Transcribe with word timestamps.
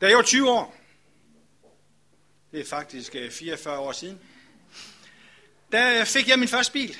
Da 0.00 0.06
jeg 0.06 0.16
var 0.16 0.22
20 0.22 0.50
år, 0.50 0.76
det 2.52 2.60
er 2.60 2.64
faktisk 2.64 3.14
øh, 3.14 3.30
44 3.30 3.78
år 3.78 3.92
siden, 3.92 4.20
der 5.72 6.04
fik 6.04 6.28
jeg 6.28 6.38
min 6.38 6.48
første 6.48 6.72
bil. 6.72 6.96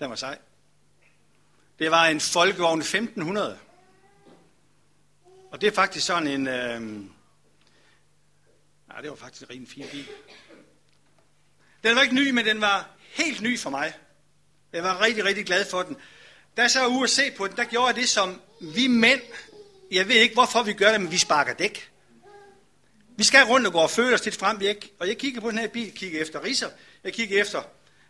Den 0.00 0.10
var 0.10 0.16
sej. 0.16 0.38
Det 1.78 1.90
var 1.90 2.06
en 2.06 2.20
folkevogn 2.20 2.80
1500. 2.80 3.58
Og 5.50 5.60
det 5.60 5.66
er 5.66 5.72
faktisk 5.72 6.06
sådan 6.06 6.28
en... 6.28 6.46
Øh... 6.48 6.80
Nej, 8.88 9.00
det 9.00 9.10
var 9.10 9.16
faktisk 9.16 9.42
en 9.42 9.50
rigtig 9.50 9.68
fin 9.68 9.86
bil. 9.90 10.08
Den 11.82 11.96
var 11.96 12.02
ikke 12.02 12.14
ny, 12.14 12.30
men 12.30 12.44
den 12.44 12.60
var 12.60 12.90
helt 13.00 13.40
ny 13.40 13.58
for 13.58 13.70
mig. 13.70 13.92
Jeg 14.72 14.82
var 14.82 15.00
rigtig, 15.00 15.24
rigtig 15.24 15.46
glad 15.46 15.70
for 15.70 15.82
den. 15.82 15.96
Da 16.56 16.62
jeg 16.62 16.70
så 16.70 16.80
var 16.80 16.86
ude 16.86 17.02
og 17.02 17.08
se 17.08 17.30
på 17.30 17.46
den, 17.46 17.56
der 17.56 17.64
gjorde 17.64 17.86
jeg 17.86 17.96
det, 17.96 18.08
som 18.08 18.40
vi 18.60 18.86
mænd, 18.86 19.22
jeg 19.90 20.08
ved 20.08 20.14
ikke, 20.14 20.34
hvorfor 20.34 20.62
vi 20.62 20.72
gør 20.72 20.92
det, 20.92 21.00
men 21.00 21.10
vi 21.10 21.18
sparker 21.18 21.54
dæk. 21.54 21.90
Vi 23.16 23.24
skal 23.24 23.44
rundt 23.44 23.66
og 23.66 23.72
gå 23.72 23.78
og 23.78 23.90
føle 23.90 24.14
os 24.14 24.24
lidt 24.24 24.36
frem. 24.36 24.56
Og 24.98 25.08
jeg 25.08 25.18
kigger 25.18 25.40
på 25.40 25.50
den 25.50 25.58
her 25.58 25.68
bil, 25.68 25.92
kigger 25.92 26.20
efter 26.20 26.44
riser. 26.44 26.68
Jeg 27.04 27.12
kigger 27.12 27.40
efter, 27.40 27.62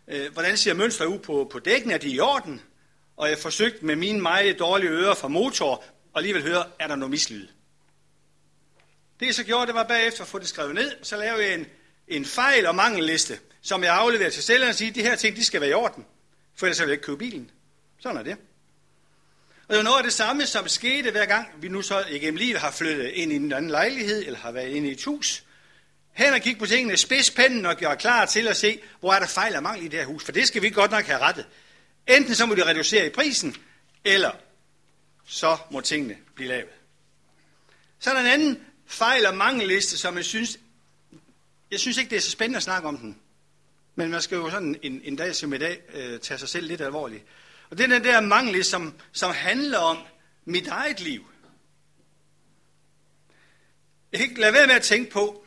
øh, 0.07 0.33
hvordan 0.33 0.57
ser 0.57 0.73
mønstret 0.73 1.05
ud 1.05 1.19
på, 1.19 1.47
på 1.51 1.59
dækken, 1.59 1.91
er 1.91 1.97
de 1.97 2.09
i 2.09 2.19
orden? 2.19 2.61
Og 3.17 3.29
jeg 3.29 3.37
forsøgte 3.37 3.85
med 3.85 3.95
mine 3.95 4.21
meget 4.21 4.59
dårlige 4.59 4.89
ører 4.89 5.13
fra 5.13 5.27
motor, 5.27 5.83
og 6.13 6.19
alligevel 6.19 6.43
høre, 6.43 6.63
er 6.79 6.87
der 6.87 6.95
noget 6.95 7.11
mislyd. 7.11 7.47
Det 9.19 9.25
jeg 9.25 9.35
så 9.35 9.43
gjorde, 9.43 9.67
det 9.67 9.75
var 9.75 9.83
bagefter 9.83 10.21
at 10.21 10.27
få 10.27 10.39
det 10.39 10.47
skrevet 10.47 10.75
ned, 10.75 10.91
så 11.01 11.17
lavede 11.17 11.45
jeg 11.45 11.53
en, 11.53 11.65
en 12.07 12.25
fejl- 12.25 12.67
og 12.67 12.75
mangelliste, 12.75 13.39
som 13.61 13.83
jeg 13.83 13.95
afleverede 13.95 14.33
til 14.33 14.43
sælgeren 14.43 14.69
og 14.69 14.75
sige, 14.75 14.91
de 14.91 15.01
her 15.01 15.15
ting, 15.15 15.35
de 15.35 15.45
skal 15.45 15.61
være 15.61 15.69
i 15.69 15.73
orden, 15.73 16.05
for 16.55 16.65
ellers 16.65 16.79
vil 16.79 16.87
jeg 16.87 16.93
ikke 16.93 17.03
købe 17.03 17.17
bilen. 17.17 17.51
Sådan 17.99 18.17
er 18.17 18.23
det. 18.23 18.37
Og 19.71 19.77
det 19.77 19.83
var 19.83 19.89
noget 19.89 19.97
af 19.97 20.03
det 20.03 20.13
samme, 20.13 20.45
som 20.45 20.67
skete 20.67 21.11
hver 21.11 21.25
gang, 21.25 21.47
vi 21.61 21.67
nu 21.67 21.81
så 21.81 22.05
igennem 22.09 22.37
livet 22.37 22.61
har 22.61 22.71
flyttet 22.71 23.07
ind 23.07 23.31
i 23.31 23.35
en 23.35 23.51
anden 23.51 23.71
lejlighed, 23.71 24.25
eller 24.25 24.39
har 24.39 24.51
været 24.51 24.69
inde 24.69 24.89
i 24.89 24.91
et 24.91 25.03
hus. 25.03 25.43
Hen 26.11 26.33
og 26.33 26.41
kigge 26.41 26.59
på 26.59 26.65
tingene, 26.65 26.97
spids 26.97 27.31
pennen 27.31 27.65
og 27.65 27.77
gøre 27.77 27.97
klar 27.97 28.25
til 28.25 28.47
at 28.47 28.57
se, 28.57 28.79
hvor 28.99 29.13
er 29.13 29.19
der 29.19 29.27
fejl 29.27 29.55
og 29.55 29.63
mangel 29.63 29.85
i 29.85 29.87
det 29.87 29.99
her 29.99 30.05
hus. 30.05 30.23
For 30.23 30.31
det 30.31 30.47
skal 30.47 30.61
vi 30.61 30.69
godt 30.69 30.91
nok 30.91 31.05
have 31.05 31.19
rettet. 31.19 31.45
Enten 32.07 32.35
så 32.35 32.45
må 32.45 32.55
de 32.55 32.65
reducere 32.65 33.05
i 33.05 33.09
prisen, 33.09 33.55
eller 34.05 34.31
så 35.25 35.57
må 35.71 35.81
tingene 35.81 36.17
blive 36.35 36.49
lavet. 36.49 36.69
Så 37.99 38.09
er 38.09 38.13
der 38.13 38.21
en 38.21 38.27
anden 38.27 38.59
fejl- 38.85 39.25
og 39.25 39.37
mangelliste, 39.37 39.97
som 39.97 40.17
jeg 40.17 40.25
synes, 40.25 40.59
jeg 41.71 41.79
synes 41.79 41.97
ikke, 41.97 42.09
det 42.09 42.15
er 42.15 42.21
så 42.21 42.31
spændende 42.31 42.57
at 42.57 42.63
snakke 42.63 42.87
om 42.87 42.97
den. 42.97 43.17
Men 43.95 44.09
man 44.09 44.21
skal 44.21 44.35
jo 44.35 44.49
sådan 44.49 44.79
en, 44.81 45.01
en 45.03 45.15
dag 45.15 45.35
som 45.35 45.53
i 45.53 45.57
dag 45.57 45.81
øh, 45.93 46.19
tage 46.19 46.37
sig 46.37 46.49
selv 46.49 46.67
lidt 46.67 46.81
alvorligt. 46.81 47.23
Og 47.71 47.77
det 47.77 47.83
er 47.83 47.87
den 47.87 48.03
der 48.03 48.21
mangel, 48.21 48.65
som, 48.65 48.93
som 49.11 49.31
handler 49.31 49.77
om 49.77 49.97
mit 50.45 50.67
eget 50.67 50.99
liv. 50.99 51.25
Jeg 54.11 54.19
kan 54.19 54.29
ikke 54.29 54.41
lade 54.41 54.53
være 54.53 54.67
med 54.67 54.75
at 54.75 54.81
tænke 54.81 55.11
på, 55.11 55.45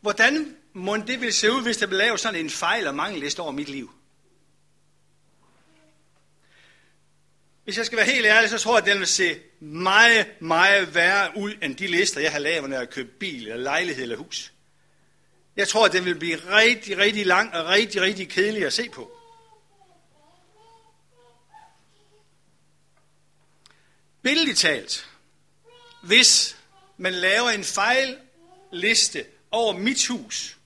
hvordan 0.00 0.56
må 0.72 0.96
det 0.96 1.20
vil 1.20 1.32
se 1.32 1.52
ud, 1.52 1.62
hvis 1.62 1.76
der 1.76 1.86
bliver 1.86 1.98
lavet 1.98 2.20
sådan 2.20 2.40
en 2.40 2.50
fejl 2.50 2.86
og 2.86 2.94
mangelliste 2.94 3.40
over 3.40 3.52
mit 3.52 3.68
liv. 3.68 3.90
Hvis 7.64 7.76
jeg 7.76 7.86
skal 7.86 7.98
være 7.98 8.06
helt 8.06 8.26
ærlig, 8.26 8.50
så 8.50 8.58
tror 8.58 8.78
jeg, 8.78 8.86
at 8.86 8.92
den 8.92 8.98
vil 8.98 9.06
se 9.06 9.40
meget, 9.60 10.26
meget 10.40 10.94
værre 10.94 11.30
ud, 11.36 11.54
end 11.62 11.76
de 11.76 11.86
lister, 11.86 12.20
jeg 12.20 12.32
har 12.32 12.38
lavet, 12.38 12.62
når 12.62 12.76
jeg 12.76 12.80
har 12.80 12.92
købt 12.92 13.18
bil, 13.18 13.42
eller 13.42 13.56
lejlighed 13.56 14.02
eller 14.02 14.16
hus. 14.16 14.52
Jeg 15.56 15.68
tror, 15.68 15.86
at 15.86 15.92
den 15.92 16.04
vil 16.04 16.18
blive 16.18 16.36
rigtig, 16.36 16.98
rigtig 16.98 17.26
lang 17.26 17.54
og 17.54 17.66
rigtig, 17.66 18.00
rigtig 18.00 18.28
kedelig 18.28 18.66
at 18.66 18.72
se 18.72 18.88
på. 18.88 19.17
Billedligt 24.22 24.58
talt, 24.58 25.08
hvis 26.02 26.56
man 26.96 27.12
laver 27.12 27.50
en 27.50 27.64
fejlliste 27.64 29.24
over 29.50 29.72
mit 29.72 30.06
hus, 30.06 30.58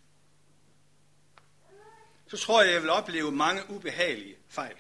så 2.29 2.37
tror 2.37 2.63
jeg, 2.63 2.73
jeg 2.73 2.83
vil 2.83 2.91
opleve 2.91 3.33
mange 3.33 3.71
ubehagelige 3.71 4.37
fejl. 4.49 4.75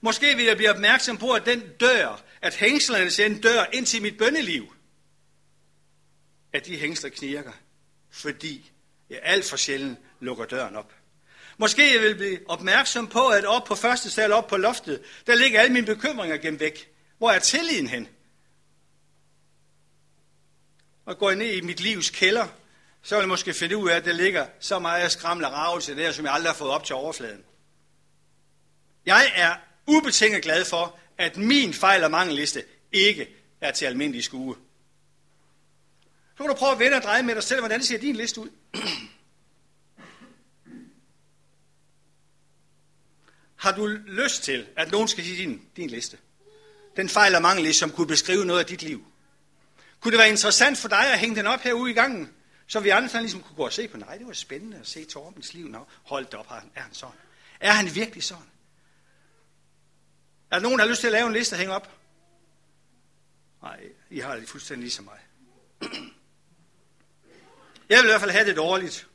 Måske 0.00 0.36
vil 0.36 0.44
jeg 0.44 0.56
blive 0.56 0.70
opmærksom 0.70 1.18
på, 1.18 1.32
at 1.32 1.46
den 1.46 1.62
dør, 1.80 2.22
at 2.42 2.54
hængslerne 2.54 3.10
ser 3.10 3.26
en 3.26 3.40
dør 3.40 3.64
ind 3.72 3.86
til 3.86 4.02
mit 4.02 4.18
bønneliv, 4.18 4.74
at 6.52 6.66
de 6.66 6.78
hængsler 6.78 7.10
knirker, 7.10 7.52
fordi 8.10 8.70
jeg 9.10 9.20
alt 9.22 9.44
for 9.44 9.56
sjældent 9.56 9.98
lukker 10.20 10.44
døren 10.44 10.76
op. 10.76 10.92
Måske 11.58 11.92
jeg 11.94 12.02
vil 12.02 12.14
blive 12.14 12.38
opmærksom 12.50 13.08
på, 13.08 13.28
at 13.28 13.44
op 13.44 13.64
på 13.64 13.74
første 13.74 14.10
sal, 14.10 14.32
op 14.32 14.46
på 14.46 14.56
loftet, 14.56 15.02
der 15.26 15.34
ligger 15.34 15.60
alle 15.60 15.72
mine 15.72 15.86
bekymringer 15.86 16.36
gemt 16.36 16.60
væk. 16.60 16.93
Hvor 17.18 17.30
er 17.30 17.38
tilliden 17.38 17.86
hen? 17.86 18.08
Og 21.04 21.18
går 21.18 21.30
jeg 21.30 21.38
ned 21.38 21.52
i 21.52 21.60
mit 21.60 21.80
livs 21.80 22.10
kælder, 22.10 22.48
så 23.02 23.14
vil 23.14 23.22
jeg 23.22 23.28
måske 23.28 23.54
finde 23.54 23.76
ud 23.76 23.88
af, 23.88 23.96
at 23.96 24.04
der 24.04 24.12
ligger 24.12 24.46
så 24.60 24.78
meget 24.78 25.12
skramle 25.12 25.48
ravelse 25.48 25.96
der, 25.96 26.12
som 26.12 26.24
jeg 26.24 26.34
aldrig 26.34 26.50
har 26.50 26.56
fået 26.56 26.70
op 26.70 26.84
til 26.84 26.94
overfladen. 26.94 27.44
Jeg 29.06 29.32
er 29.34 29.56
ubetinget 29.86 30.42
glad 30.42 30.64
for, 30.64 30.98
at 31.18 31.36
min 31.36 31.74
fejl- 31.74 32.04
og 32.04 32.10
mangelliste 32.10 32.64
ikke 32.92 33.28
er 33.60 33.72
til 33.72 33.84
almindelig 33.84 34.24
skue. 34.24 34.56
Så 36.36 36.42
kan 36.42 36.46
du 36.46 36.54
prøve 36.54 36.72
at 36.72 36.78
vende 36.78 36.96
og 36.96 37.02
dreje 37.02 37.22
med 37.22 37.34
dig 37.34 37.42
selv, 37.42 37.60
hvordan 37.60 37.82
ser 37.82 37.98
din 37.98 38.16
liste 38.16 38.40
ud. 38.40 38.48
Har 43.56 43.72
du 43.76 43.86
lyst 44.06 44.42
til, 44.42 44.66
at 44.76 44.90
nogen 44.90 45.08
skal 45.08 45.24
sige 45.24 45.42
din, 45.42 45.68
din 45.76 45.90
liste? 45.90 46.18
Den 46.96 47.08
fejl 47.08 47.34
og 47.34 47.42
mangelliste, 47.42 47.80
som 47.80 47.90
kunne 47.90 48.06
beskrive 48.06 48.44
noget 48.44 48.60
af 48.60 48.66
dit 48.66 48.82
liv. 48.82 49.04
Kunne 50.00 50.12
det 50.12 50.18
være 50.18 50.28
interessant 50.28 50.78
for 50.78 50.88
dig 50.88 51.12
at 51.12 51.18
hænge 51.18 51.36
den 51.36 51.46
op 51.46 51.60
herude 51.60 51.90
i 51.90 51.94
gangen, 51.94 52.32
så 52.66 52.80
vi 52.80 52.88
andre 52.88 53.20
ligesom 53.20 53.42
kunne 53.42 53.56
gå 53.56 53.64
og 53.64 53.72
se 53.72 53.88
på, 53.88 53.96
nej, 53.96 54.16
det 54.16 54.26
var 54.26 54.32
spændende 54.32 54.76
at 54.76 54.86
se 54.86 55.04
Torbens 55.04 55.54
liv. 55.54 55.68
Nå, 55.68 55.86
hold 56.02 56.24
det 56.24 56.34
op, 56.34 56.50
er 56.74 56.80
han 56.82 56.94
sådan? 56.94 57.16
Er 57.60 57.72
han 57.72 57.94
virkelig 57.94 58.22
sådan? 58.24 58.44
Er 60.50 60.56
der 60.56 60.62
nogen, 60.62 60.78
der 60.78 60.84
har 60.84 60.90
lyst 60.90 61.00
til 61.00 61.08
at 61.08 61.12
lave 61.12 61.26
en 61.26 61.32
liste 61.32 61.54
og 61.54 61.58
hænge 61.58 61.74
op? 61.74 61.90
Nej, 63.62 63.80
I 64.10 64.18
har 64.18 64.36
det 64.36 64.48
fuldstændig 64.48 64.82
ligesom 64.82 65.04
mig. 65.04 65.18
Jeg 67.88 67.98
vil 67.98 68.04
i 68.04 68.10
hvert 68.10 68.20
fald 68.20 68.30
have 68.30 68.46
det 68.46 68.56
dårligt. 68.56 69.08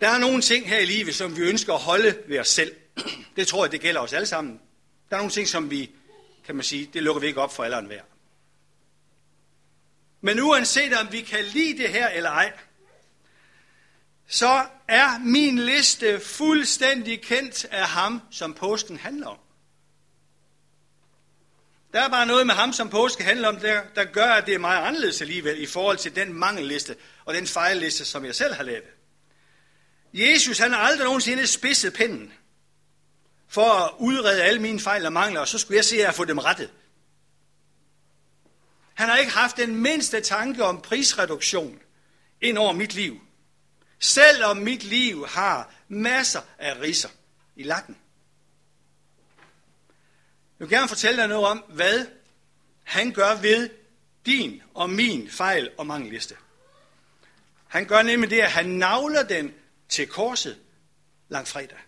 Der 0.00 0.08
er 0.08 0.18
nogle 0.18 0.42
ting 0.42 0.68
her 0.68 0.78
i 0.78 0.84
livet, 0.84 1.14
som 1.14 1.36
vi 1.36 1.42
ønsker 1.42 1.74
at 1.74 1.80
holde 1.80 2.18
ved 2.28 2.38
os 2.38 2.48
selv. 2.48 2.76
Det 3.36 3.46
tror 3.46 3.64
jeg, 3.64 3.72
det 3.72 3.80
gælder 3.80 4.00
os 4.00 4.12
alle 4.12 4.26
sammen. 4.26 4.60
Der 5.10 5.16
er 5.16 5.20
nogle 5.20 5.32
ting, 5.32 5.48
som 5.48 5.70
vi, 5.70 5.90
kan 6.46 6.54
man 6.54 6.64
sige, 6.64 6.90
det 6.92 7.02
lukker 7.02 7.20
vi 7.20 7.26
ikke 7.26 7.40
op 7.40 7.54
for 7.54 7.64
alle 7.64 7.78
enhver. 7.78 8.02
Men 10.20 10.40
uanset 10.40 10.92
om 10.94 11.12
vi 11.12 11.20
kan 11.20 11.44
lide 11.44 11.78
det 11.82 11.88
her 11.90 12.08
eller 12.08 12.30
ej, 12.30 12.52
så 14.26 14.66
er 14.88 15.18
min 15.18 15.58
liste 15.58 16.20
fuldstændig 16.20 17.22
kendt 17.22 17.64
af 17.64 17.88
ham, 17.88 18.20
som 18.30 18.54
påsken 18.54 18.96
handler 18.96 19.26
om. 19.26 19.38
Der 21.92 22.00
er 22.00 22.08
bare 22.08 22.26
noget 22.26 22.46
med 22.46 22.54
ham, 22.54 22.72
som 22.72 22.90
påske 22.90 23.24
handler 23.24 23.48
om, 23.48 23.56
der, 23.56 23.82
der 23.94 24.04
gør, 24.04 24.32
at 24.32 24.46
det 24.46 24.54
er 24.54 24.58
meget 24.58 24.86
anderledes 24.86 25.20
alligevel 25.20 25.62
i 25.62 25.66
forhold 25.66 25.96
til 25.96 26.16
den 26.16 26.32
mangelliste 26.32 26.96
og 27.24 27.34
den 27.34 27.46
fejlliste, 27.46 28.04
som 28.04 28.24
jeg 28.24 28.34
selv 28.34 28.54
har 28.54 28.62
lavet. 28.62 28.84
Jesus, 30.12 30.58
han 30.58 30.72
har 30.72 30.78
aldrig 30.78 31.04
nogensinde 31.04 31.46
spidset 31.46 31.92
pinden 31.92 32.32
for 33.54 33.70
at 33.70 33.90
udrede 33.98 34.42
alle 34.42 34.62
mine 34.62 34.80
fejl 34.80 35.06
og 35.06 35.12
mangler, 35.12 35.40
og 35.40 35.48
så 35.48 35.58
skulle 35.58 35.76
jeg 35.76 35.84
se 35.84 36.06
at 36.06 36.14
få 36.14 36.24
dem 36.24 36.38
rettet. 36.38 36.70
Han 38.94 39.08
har 39.08 39.16
ikke 39.16 39.32
haft 39.32 39.56
den 39.56 39.76
mindste 39.76 40.20
tanke 40.20 40.64
om 40.64 40.80
prisreduktion 40.80 41.80
ind 42.40 42.58
over 42.58 42.72
mit 42.72 42.94
liv. 42.94 43.20
Selvom 43.98 44.56
mit 44.56 44.84
liv 44.84 45.26
har 45.26 45.74
masser 45.88 46.40
af 46.58 46.80
riser 46.80 47.08
i 47.56 47.62
lakken. 47.62 47.96
Jeg 50.58 50.68
vil 50.68 50.76
gerne 50.76 50.88
fortælle 50.88 51.20
dig 51.20 51.28
noget 51.28 51.46
om, 51.46 51.58
hvad 51.68 52.06
han 52.82 53.12
gør 53.12 53.34
ved 53.34 53.70
din 54.26 54.62
og 54.74 54.90
min 54.90 55.30
fejl 55.30 55.70
og 55.78 55.86
mangelliste. 55.86 56.36
Han 57.68 57.86
gør 57.86 58.02
nemlig 58.02 58.30
det, 58.30 58.40
at 58.40 58.52
han 58.52 58.66
navler 58.66 59.22
den 59.22 59.54
til 59.88 60.06
korset 60.06 60.58
langfredag. 61.28 61.83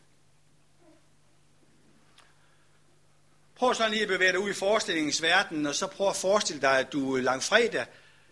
Prøv 3.56 3.74
sådan 3.74 3.90
lige 3.90 4.02
at 4.02 4.08
bevæge 4.08 4.32
dig 4.32 4.40
ud 4.40 4.50
i 4.50 4.54
forestillingens 4.54 5.22
verden, 5.22 5.66
og 5.66 5.74
så 5.74 5.86
prøv 5.86 6.08
at 6.08 6.16
forestille 6.16 6.62
dig, 6.62 6.78
at 6.78 6.92
du 6.92 7.16
øh, 7.16 7.24
langfredag, 7.24 7.86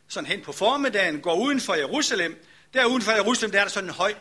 sådan 0.08 0.26
hen 0.26 0.42
på 0.42 0.52
formiddagen, 0.52 1.20
går 1.20 1.34
uden 1.34 1.60
for 1.60 1.74
Jerusalem. 1.74 2.44
Der 2.74 2.84
uden 2.86 3.02
for 3.02 3.12
Jerusalem, 3.12 3.52
der 3.52 3.60
er 3.60 3.64
der 3.64 3.70
sådan 3.70 3.90
en 3.90 3.94
høj. 3.94 4.14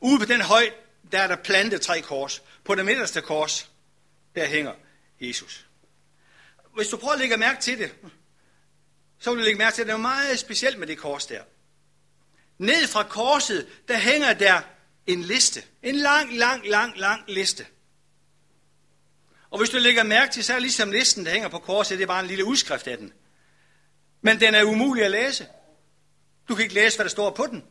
Ude 0.00 0.18
på 0.18 0.24
den 0.24 0.40
høj, 0.40 0.70
der 1.12 1.18
er 1.18 1.26
der 1.26 1.36
plantet 1.36 1.80
tre 1.80 2.00
kors. 2.00 2.42
På 2.64 2.74
det 2.74 2.84
midterste 2.84 3.20
kors, 3.20 3.70
der 4.34 4.46
hænger 4.46 4.72
Jesus. 5.20 5.66
Hvis 6.74 6.88
du 6.88 6.96
prøver 6.96 7.12
at 7.12 7.18
lægge 7.18 7.36
mærke 7.36 7.62
til 7.62 7.78
det, 7.78 7.94
så 9.18 9.30
vil 9.30 9.38
du 9.38 9.44
lægge 9.44 9.58
mærke 9.58 9.74
til, 9.74 9.82
at 9.82 9.86
det 9.86 9.92
er 9.92 9.98
meget 9.98 10.38
specielt 10.38 10.78
med 10.78 10.86
det 10.86 10.98
kors 10.98 11.26
der. 11.26 11.42
Ned 12.58 12.86
fra 12.86 13.02
korset, 13.02 13.66
der 13.88 13.96
hænger 13.96 14.32
der 14.32 14.60
en 15.06 15.22
liste. 15.22 15.62
En 15.82 15.96
lang, 15.96 16.36
lang, 16.36 16.66
lang, 16.66 16.96
lang 16.96 17.24
liste. 17.28 17.66
Og 19.50 19.58
hvis 19.58 19.70
du 19.70 19.78
lægger 19.78 20.02
mærke 20.02 20.32
til, 20.32 20.44
så 20.44 20.54
er 20.54 20.58
ligesom 20.58 20.90
listen, 20.90 21.24
der 21.24 21.32
hænger 21.32 21.48
på 21.48 21.58
korset, 21.58 21.98
det 21.98 22.02
er 22.02 22.08
bare 22.08 22.20
en 22.20 22.26
lille 22.26 22.44
udskrift 22.44 22.86
af 22.86 22.98
den. 22.98 23.12
Men 24.20 24.40
den 24.40 24.54
er 24.54 24.64
umulig 24.64 25.04
at 25.04 25.10
læse. 25.10 25.46
Du 26.48 26.54
kan 26.54 26.62
ikke 26.62 26.74
læse, 26.74 26.96
hvad 26.96 27.04
der 27.04 27.10
står 27.10 27.30
på 27.30 27.46
den. 27.46 27.64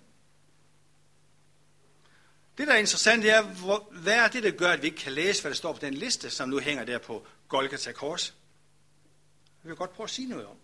Det, 2.58 2.68
der 2.68 2.74
er 2.74 2.78
interessant, 2.78 3.24
det 3.24 3.32
er, 3.32 3.42
hvor, 3.42 3.90
hvad 3.92 4.14
er 4.14 4.28
det, 4.28 4.44
der 4.44 4.52
gør, 4.52 4.72
at 4.72 4.82
vi 4.82 4.88
ikke 4.88 4.98
kan 4.98 5.12
læse, 5.12 5.42
hvad 5.42 5.52
der 5.52 5.56
står 5.56 5.74
på 5.74 5.80
den 5.80 5.94
liste, 5.94 6.30
som 6.30 6.50
nu 6.50 6.60
hænger 6.60 6.84
der 6.84 6.98
på 6.98 7.28
Golgata 7.50 7.92
Kors? 7.92 8.34
Jeg 9.64 9.70
vil 9.70 9.76
godt 9.76 9.94
prøve 9.94 10.06
at 10.06 10.10
sige 10.10 10.30
noget 10.30 10.46
om. 10.46 10.56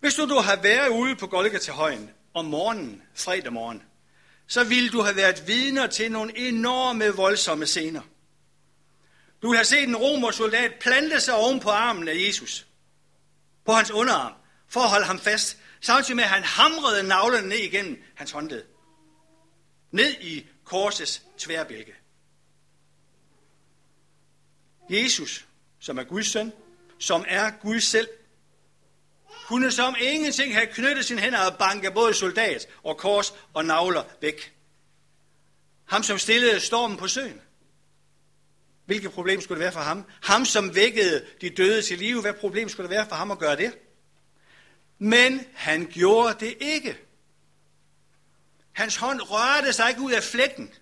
Hvis 0.00 0.14
du, 0.14 0.28
du 0.28 0.34
har 0.34 0.56
været 0.56 0.88
ude 0.88 1.16
på 1.16 1.26
Golgata 1.26 1.72
Højen 1.72 2.10
om 2.34 2.44
morgenen, 2.44 3.02
fredag 3.14 3.52
morgen, 3.52 3.82
så 4.46 4.64
ville 4.64 4.90
du 4.90 5.00
have 5.00 5.16
været 5.16 5.46
vidner 5.46 5.86
til 5.86 6.12
nogle 6.12 6.38
enorme, 6.38 7.08
voldsomme 7.08 7.66
scener. 7.66 8.02
Du 9.42 9.48
vil 9.48 9.56
have 9.56 9.64
set 9.64 9.82
en 9.82 9.96
romersoldat 9.96 10.74
plante 10.80 11.20
sig 11.20 11.34
oven 11.34 11.60
på 11.60 11.70
armen 11.70 12.08
af 12.08 12.14
Jesus, 12.16 12.66
på 13.64 13.72
hans 13.72 13.90
underarm, 13.90 14.34
for 14.68 14.80
at 14.80 14.88
holde 14.90 15.06
ham 15.06 15.18
fast, 15.18 15.56
samtidig 15.80 16.16
med 16.16 16.24
at 16.24 16.30
han 16.30 16.42
hamrede 16.42 17.02
navlen 17.02 17.44
ned 17.44 17.58
igennem 17.58 18.02
hans 18.14 18.30
håndled. 18.30 18.64
Ned 19.90 20.14
i 20.20 20.46
korsets 20.64 21.22
tværbælke. 21.38 21.94
Jesus, 24.90 25.46
som 25.80 25.98
er 25.98 26.04
Guds 26.04 26.26
søn, 26.26 26.52
som 26.98 27.24
er 27.28 27.50
Gud 27.50 27.80
selv, 27.80 28.08
kunne 29.46 29.72
som 29.72 29.94
ingenting 30.00 30.54
have 30.54 30.66
knyttet 30.66 31.04
sine 31.04 31.20
hænder 31.20 31.50
og 31.50 31.58
banke 31.58 31.90
både 31.90 32.14
soldat 32.14 32.68
og 32.82 32.96
kors 32.96 33.34
og 33.54 33.64
navler 33.64 34.04
væk. 34.20 34.54
Ham, 35.84 36.02
som 36.02 36.18
stillede 36.18 36.60
stormen 36.60 36.96
på 36.96 37.08
søen. 37.08 37.40
Hvilket 38.84 39.12
problem 39.12 39.40
skulle 39.40 39.58
det 39.58 39.64
være 39.64 39.72
for 39.72 39.80
ham? 39.80 40.04
Ham, 40.22 40.44
som 40.44 40.74
vækkede 40.74 41.26
de 41.40 41.50
døde 41.50 41.82
til 41.82 41.98
live, 41.98 42.20
hvad 42.20 42.34
problem 42.34 42.68
skulle 42.68 42.88
det 42.88 42.96
være 42.96 43.08
for 43.08 43.14
ham 43.14 43.30
at 43.30 43.38
gøre 43.38 43.56
det? 43.56 43.78
Men 44.98 45.46
han 45.54 45.86
gjorde 45.86 46.46
det 46.46 46.56
ikke. 46.60 46.98
Hans 48.72 48.96
hånd 48.96 49.20
rørte 49.22 49.72
sig 49.72 49.88
ikke 49.88 50.00
ud 50.00 50.12
af 50.12 50.22
flækken. 50.22 50.74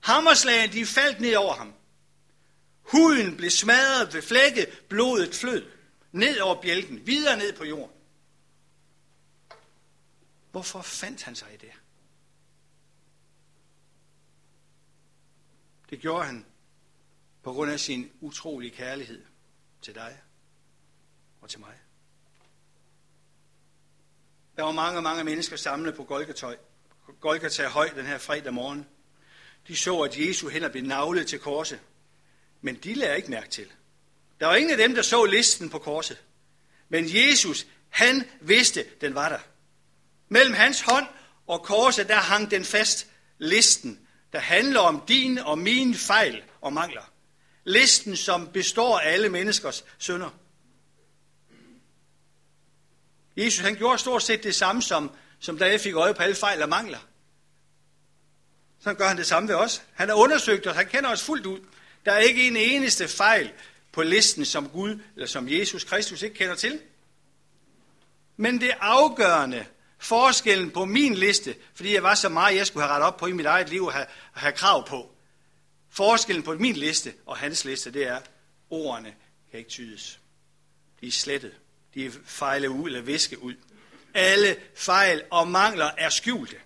Hammerslagene, 0.00 0.72
de 0.72 0.86
faldt 0.86 1.20
ned 1.20 1.34
over 1.34 1.54
ham. 1.54 1.74
Huden 2.82 3.36
blev 3.36 3.50
smadret 3.50 4.14
ved 4.14 4.22
flække, 4.22 4.66
blodet 4.88 5.34
flød 5.34 5.70
ned 6.12 6.38
over 6.40 6.62
bjælken, 6.62 7.06
videre 7.06 7.36
ned 7.36 7.52
på 7.52 7.64
jorden. 7.64 7.96
Hvorfor 10.50 10.82
fandt 10.82 11.22
han 11.22 11.34
sig 11.34 11.48
i 11.54 11.56
det? 11.56 11.72
Det 15.90 16.00
gjorde 16.00 16.24
han 16.24 16.46
på 17.46 17.52
grund 17.52 17.70
af 17.70 17.80
sin 17.80 18.10
utrolige 18.20 18.70
kærlighed 18.70 19.22
til 19.82 19.94
dig 19.94 20.18
og 21.40 21.50
til 21.50 21.60
mig. 21.60 21.74
Der 24.56 24.62
var 24.62 24.72
mange, 24.72 25.02
mange 25.02 25.24
mennesker 25.24 25.56
samlet 25.56 25.94
på 25.94 26.04
Golgata, 26.04 26.54
Golgata 27.20 27.66
Høj 27.66 27.88
den 27.88 28.06
her 28.06 28.18
fredag 28.18 28.54
morgen. 28.54 28.86
De 29.68 29.76
så, 29.76 30.00
at 30.00 30.18
Jesu 30.18 30.48
hænder 30.48 30.68
blev 30.68 30.84
navlet 30.84 31.26
til 31.26 31.38
korset. 31.38 31.80
Men 32.60 32.74
de 32.74 32.94
lagde 32.94 33.16
ikke 33.16 33.30
mærke 33.30 33.48
til. 33.48 33.72
Der 34.40 34.46
var 34.46 34.54
ingen 34.54 34.72
af 34.72 34.78
dem, 34.78 34.94
der 34.94 35.02
så 35.02 35.24
listen 35.24 35.70
på 35.70 35.78
korset. 35.78 36.22
Men 36.88 37.04
Jesus, 37.08 37.66
han 37.88 38.24
vidste, 38.40 38.84
den 39.00 39.14
var 39.14 39.28
der. 39.28 39.40
Mellem 40.28 40.54
hans 40.54 40.80
hånd 40.80 41.06
og 41.46 41.62
korset, 41.62 42.08
der 42.08 42.16
hang 42.16 42.50
den 42.50 42.64
fast 42.64 43.10
listen, 43.38 44.08
der 44.32 44.38
handler 44.38 44.80
om 44.80 45.04
din 45.08 45.38
og 45.38 45.58
min 45.58 45.94
fejl 45.94 46.42
og 46.60 46.72
mangler. 46.72 47.12
Listen, 47.66 48.16
som 48.16 48.48
består 48.52 48.98
af 48.98 49.12
alle 49.12 49.28
menneskers 49.28 49.84
sønder. 49.98 50.30
Jesus 53.36 53.64
han 53.64 53.76
gjorde 53.76 53.98
stort 53.98 54.22
set 54.22 54.44
det 54.44 54.54
samme, 54.54 54.82
som, 54.82 55.10
som 55.40 55.58
da 55.58 55.70
jeg 55.70 55.80
fik 55.80 55.94
øje 55.94 56.14
på 56.14 56.22
alle 56.22 56.34
fejl 56.36 56.62
og 56.62 56.68
mangler. 56.68 56.98
Så 58.80 58.94
gør 58.94 59.08
han 59.08 59.16
det 59.16 59.26
samme 59.26 59.48
ved 59.48 59.54
os. 59.54 59.82
Han 59.94 60.08
har 60.08 60.16
undersøgt 60.16 60.66
os, 60.66 60.76
han 60.76 60.86
kender 60.86 61.10
os 61.10 61.22
fuldt 61.22 61.46
ud. 61.46 61.60
Der 62.04 62.12
er 62.12 62.18
ikke 62.18 62.46
en 62.46 62.56
eneste 62.56 63.08
fejl 63.08 63.52
på 63.92 64.02
listen, 64.02 64.44
som 64.44 64.68
Gud 64.68 65.00
eller 65.14 65.26
som 65.26 65.48
Jesus 65.48 65.84
Kristus 65.84 66.22
ikke 66.22 66.36
kender 66.36 66.54
til. 66.54 66.80
Men 68.36 68.60
det 68.60 68.70
afgørende, 68.80 69.66
forskellen 69.98 70.70
på 70.70 70.84
min 70.84 71.14
liste, 71.14 71.54
fordi 71.74 71.94
jeg 71.94 72.02
var 72.02 72.14
så 72.14 72.28
meget, 72.28 72.56
jeg 72.56 72.66
skulle 72.66 72.86
have 72.86 72.96
ret 72.96 73.02
op 73.02 73.16
på 73.16 73.26
i 73.26 73.32
mit 73.32 73.46
eget 73.46 73.68
liv 73.68 73.84
og 73.84 73.92
have, 73.92 74.06
have 74.32 74.52
krav 74.52 74.88
på. 74.88 75.15
Forskellen 75.90 76.42
på 76.42 76.54
min 76.54 76.76
liste 76.76 77.14
og 77.26 77.36
hans 77.36 77.64
liste, 77.64 77.92
det 77.92 78.06
er, 78.06 78.20
ordene 78.70 79.14
kan 79.50 79.58
ikke 79.58 79.70
tydes. 79.70 80.20
De 81.00 81.06
er 81.06 81.12
slettet. 81.12 81.52
De 81.94 82.06
er 82.06 82.10
fejlet 82.24 82.68
ud 82.68 82.86
eller 82.86 83.00
viske 83.00 83.42
ud. 83.42 83.54
Alle 84.14 84.56
fejl 84.74 85.22
og 85.30 85.48
mangler 85.48 85.90
er 85.98 86.08
skjulte. 86.08 86.56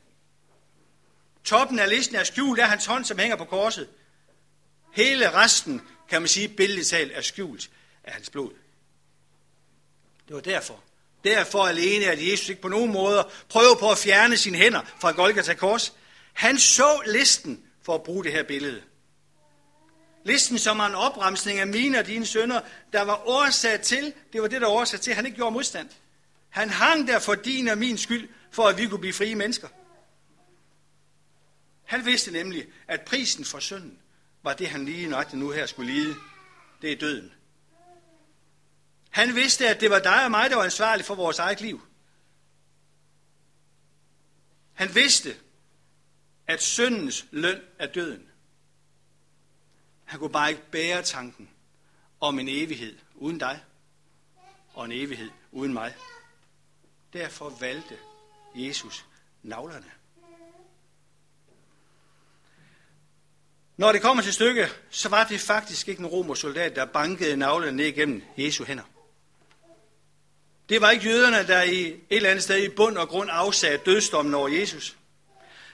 Toppen 1.44 1.78
af 1.78 1.88
listen 1.88 2.16
er 2.16 2.24
skjult, 2.24 2.60
er 2.60 2.66
hans 2.66 2.86
hånd, 2.86 3.04
som 3.04 3.18
hænger 3.18 3.36
på 3.36 3.44
korset. 3.44 3.88
Hele 4.92 5.32
resten, 5.32 5.82
kan 6.08 6.22
man 6.22 6.28
sige, 6.28 6.48
billedligt 6.48 7.12
er 7.12 7.20
skjult 7.20 7.70
af 8.04 8.12
hans 8.12 8.30
blod. 8.30 8.50
Det 10.28 10.34
var 10.36 10.40
derfor. 10.40 10.82
Derfor 11.24 11.66
alene, 11.66 12.06
at 12.06 12.30
Jesus 12.30 12.48
ikke 12.48 12.62
på 12.62 12.68
nogen 12.68 12.92
måder 12.92 13.22
prøver 13.48 13.74
på 13.74 13.90
at 13.90 13.98
fjerne 13.98 14.36
sine 14.36 14.58
hænder 14.58 14.80
fra 15.00 15.12
Golgata 15.12 15.54
Kors. 15.54 15.92
Han 16.32 16.58
så 16.58 17.02
listen 17.06 17.64
for 17.82 17.94
at 17.94 18.02
bruge 18.02 18.24
det 18.24 18.32
her 18.32 18.42
billede. 18.42 18.82
Listen 20.24 20.58
som 20.58 20.80
er 20.80 20.84
en 20.84 20.94
opremsning 20.94 21.58
af 21.58 21.66
mine 21.66 21.98
og 21.98 22.06
dine 22.06 22.26
sønder, 22.26 22.60
der 22.92 23.02
var 23.02 23.28
årsag 23.28 23.80
til, 23.80 24.14
det 24.32 24.42
var 24.42 24.48
det, 24.48 24.60
der 24.60 24.66
var 24.66 24.74
årsag 24.74 25.00
til, 25.00 25.14
han 25.14 25.26
ikke 25.26 25.36
gjorde 25.36 25.52
modstand. 25.52 25.88
Han 26.48 26.70
hang 26.70 27.08
der 27.08 27.18
for 27.18 27.34
din 27.34 27.68
og 27.68 27.78
min 27.78 27.98
skyld, 27.98 28.28
for 28.50 28.68
at 28.68 28.78
vi 28.78 28.86
kunne 28.86 29.00
blive 29.00 29.12
frie 29.12 29.34
mennesker. 29.34 29.68
Han 31.84 32.06
vidste 32.06 32.30
nemlig, 32.30 32.66
at 32.88 33.00
prisen 33.00 33.44
for 33.44 33.58
synden 33.58 33.98
var 34.42 34.52
det, 34.52 34.68
han 34.68 34.84
lige 34.84 35.08
nøjagtigt 35.08 35.40
nu 35.40 35.50
her 35.50 35.66
skulle 35.66 35.92
lide. 35.92 36.14
Det 36.82 36.92
er 36.92 36.96
døden. 36.96 37.32
Han 39.10 39.34
vidste, 39.34 39.68
at 39.68 39.80
det 39.80 39.90
var 39.90 39.98
dig 39.98 40.24
og 40.24 40.30
mig, 40.30 40.50
der 40.50 40.56
var 40.56 40.64
ansvarlig 40.64 41.04
for 41.04 41.14
vores 41.14 41.38
eget 41.38 41.60
liv. 41.60 41.80
Han 44.72 44.94
vidste, 44.94 45.36
at 46.46 46.62
syndens 46.62 47.26
løn 47.30 47.60
er 47.78 47.86
døden. 47.86 48.29
Han 50.10 50.18
kunne 50.18 50.32
bare 50.32 50.50
ikke 50.50 50.70
bære 50.70 51.02
tanken 51.02 51.50
om 52.20 52.38
en 52.38 52.48
evighed 52.48 52.98
uden 53.14 53.38
dig, 53.38 53.60
og 54.74 54.84
en 54.84 54.92
evighed 54.92 55.30
uden 55.52 55.72
mig. 55.72 55.94
Derfor 57.12 57.50
valgte 57.60 57.98
Jesus 58.54 59.04
navlerne. 59.42 59.90
Når 63.76 63.92
det 63.92 64.02
kommer 64.02 64.22
til 64.22 64.32
stykke, 64.32 64.68
så 64.90 65.08
var 65.08 65.24
det 65.24 65.40
faktisk 65.40 65.88
ikke 65.88 66.00
en 66.00 66.06
romersk 66.06 66.40
soldat, 66.40 66.76
der 66.76 66.84
bankede 66.84 67.36
navlerne 67.36 67.76
ned 67.76 67.86
igennem 67.86 68.22
Jesu 68.36 68.64
hænder. 68.64 68.84
Det 70.68 70.80
var 70.80 70.90
ikke 70.90 71.04
jøderne, 71.04 71.46
der 71.46 71.62
i 71.62 71.80
et 71.86 72.00
eller 72.10 72.30
andet 72.30 72.42
sted 72.44 72.62
i 72.62 72.68
bund 72.68 72.98
og 72.98 73.08
grund 73.08 73.30
afsagde 73.32 73.78
dødsdommen 73.78 74.34
over 74.34 74.48
Jesus. 74.48 74.96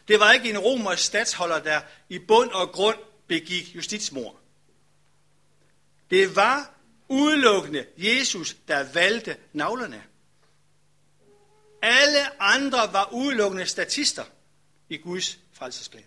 Det 0.08 0.20
var 0.20 0.32
ikke 0.32 0.50
en 0.50 0.58
romersk 0.58 1.04
statsholder, 1.04 1.58
der 1.58 1.80
i 2.08 2.18
bund 2.18 2.50
og 2.50 2.72
grund 2.72 2.99
begik 3.26 3.75
justitsmord. 3.75 4.40
Det 6.11 6.37
var 6.37 6.75
udelukkende 7.09 7.87
Jesus, 7.97 8.56
der 8.68 8.92
valgte 8.92 9.37
navlerne. 9.52 10.04
Alle 11.83 12.42
andre 12.42 12.92
var 12.92 13.12
udelukkende 13.12 13.66
statister 13.66 14.25
i 14.88 14.97
Guds 14.97 15.38
frelsesplan. 15.52 16.04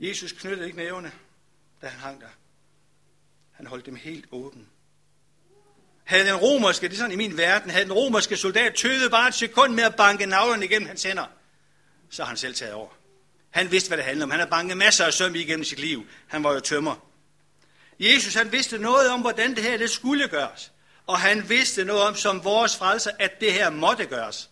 Jesus 0.00 0.32
knyttede 0.32 0.66
ikke 0.66 0.78
nævne, 0.78 1.12
da 1.82 1.86
han 1.86 2.00
hang 2.00 2.20
der. 2.20 2.28
Han 3.52 3.66
holdt 3.66 3.86
dem 3.86 3.96
helt 3.96 4.26
åbne. 4.30 4.66
Havde 6.04 6.26
den 6.26 6.36
romerske, 6.36 6.88
det 6.88 6.94
er 6.94 6.98
sådan 6.98 7.12
i 7.12 7.16
min 7.16 7.36
verden, 7.36 7.70
havde 7.70 7.84
den 7.84 7.92
romerske 7.92 8.36
soldat 8.36 8.74
tøvet 8.74 9.10
bare 9.10 9.28
et 9.28 9.34
sekund 9.34 9.74
med 9.74 9.84
at 9.84 9.96
banke 9.96 10.26
navlerne 10.26 10.64
igennem 10.64 10.88
hans 10.88 11.02
hænder, 11.02 11.26
så 12.12 12.22
har 12.22 12.28
han 12.28 12.36
selv 12.36 12.54
taget 12.54 12.74
over. 12.74 12.88
Han 13.50 13.70
vidste, 13.70 13.88
hvad 13.88 13.98
det 13.98 14.04
handlede 14.04 14.24
om. 14.24 14.30
Han 14.30 14.40
har 14.40 14.46
banket 14.46 14.76
masser 14.76 15.04
af 15.04 15.12
søm 15.12 15.34
igennem 15.34 15.64
sit 15.64 15.78
liv. 15.78 16.06
Han 16.28 16.44
var 16.44 16.52
jo 16.52 16.60
tømmer. 16.60 17.08
Jesus, 18.00 18.34
han 18.34 18.52
vidste 18.52 18.78
noget 18.78 19.10
om, 19.10 19.20
hvordan 19.20 19.54
det 19.54 19.62
her 19.62 19.76
det 19.76 19.90
skulle 19.90 20.28
gøres. 20.28 20.72
Og 21.06 21.18
han 21.18 21.48
vidste 21.48 21.84
noget 21.84 22.02
om, 22.02 22.14
som 22.14 22.44
vores 22.44 22.76
frelser, 22.76 23.10
at 23.18 23.40
det 23.40 23.52
her 23.52 23.70
måtte 23.70 24.06
gøres. 24.06 24.50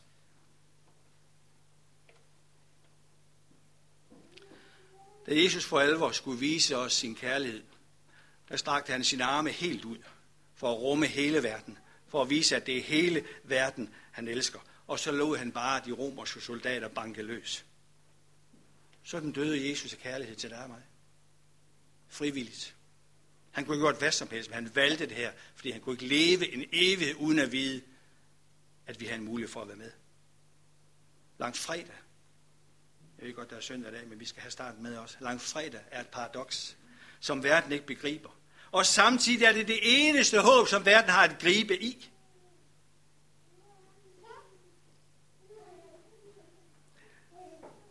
Da 5.27 5.43
Jesus 5.43 5.65
for 5.65 5.81
alvor 5.81 6.11
skulle 6.11 6.41
vise 6.41 6.77
os 6.77 6.93
sin 6.93 7.15
kærlighed, 7.15 7.63
der 8.49 8.57
strakte 8.57 8.93
han 8.93 9.05
sine 9.05 9.25
arme 9.25 9.51
helt 9.51 9.85
ud 9.85 9.99
for 10.57 10.73
at 10.73 10.79
rumme 10.79 11.07
hele 11.07 11.43
verden, 11.43 11.79
for 12.09 12.23
at 12.23 12.31
vise, 12.31 12.57
at 12.57 12.67
det 12.67 12.77
er 12.77 12.83
hele 12.83 13.25
verden, 13.45 13.95
han 14.13 14.29
elsker. 14.29 14.59
Og 14.91 14.99
så 14.99 15.13
lod 15.13 15.37
han 15.37 15.53
bare 15.53 15.83
de 15.87 15.93
romerske 15.93 16.41
soldater 16.41 16.89
banke 16.89 17.23
løs. 17.23 17.65
Sådan 19.03 19.33
døde 19.33 19.71
Jesus 19.71 19.93
af 19.93 19.99
kærlighed 19.99 20.37
til 20.37 20.51
dig 20.51 20.63
og 20.63 20.69
mig. 20.69 20.83
Frivilligt. 22.09 22.75
Han 23.51 23.65
kunne 23.65 23.75
ikke 23.77 23.85
gjort 23.85 23.99
hvad 23.99 24.13
som 24.13 24.29
helst, 24.29 24.51
men 24.51 24.55
han 24.55 24.75
valgte 24.75 25.07
det 25.07 25.17
her, 25.17 25.33
fordi 25.55 25.71
han 25.71 25.81
kunne 25.81 25.93
ikke 25.93 26.07
leve 26.07 26.53
en 26.53 26.65
evighed 26.73 27.15
uden 27.15 27.39
at 27.39 27.53
vide, 27.53 27.83
at 28.87 29.01
vi 29.01 29.07
har 29.07 29.15
en 29.15 29.25
mulighed 29.25 29.53
for 29.53 29.63
at 29.63 29.69
være 29.69 29.77
med. 29.77 29.91
Langt 31.39 31.59
fredag. 31.59 31.97
Jeg 33.19 33.27
ved 33.27 33.35
godt, 33.35 33.51
der 33.51 33.57
er 33.57 33.61
søndag 33.61 33.93
i 33.93 33.95
dag, 33.95 34.09
men 34.09 34.21
vi 34.21 34.25
skal 34.25 34.43
have 34.43 34.51
starten 34.51 34.83
med 34.83 34.97
også. 34.97 35.17
Langt 35.21 35.43
fredag 35.43 35.81
er 35.91 36.01
et 36.01 36.09
paradoks, 36.09 36.77
som 37.21 37.43
verden 37.43 37.73
ikke 37.73 37.87
begriber. 37.87 38.37
Og 38.73 38.87
samtidig 38.87 39.45
er 39.45 39.53
det 39.53 39.69
det 39.69 39.79
eneste 39.83 40.41
håb, 40.41 40.69
som 40.69 40.87
verden 40.87 41.11
har 41.11 41.25
at 41.25 41.39
gribe 41.39 41.83
i. 41.83 42.11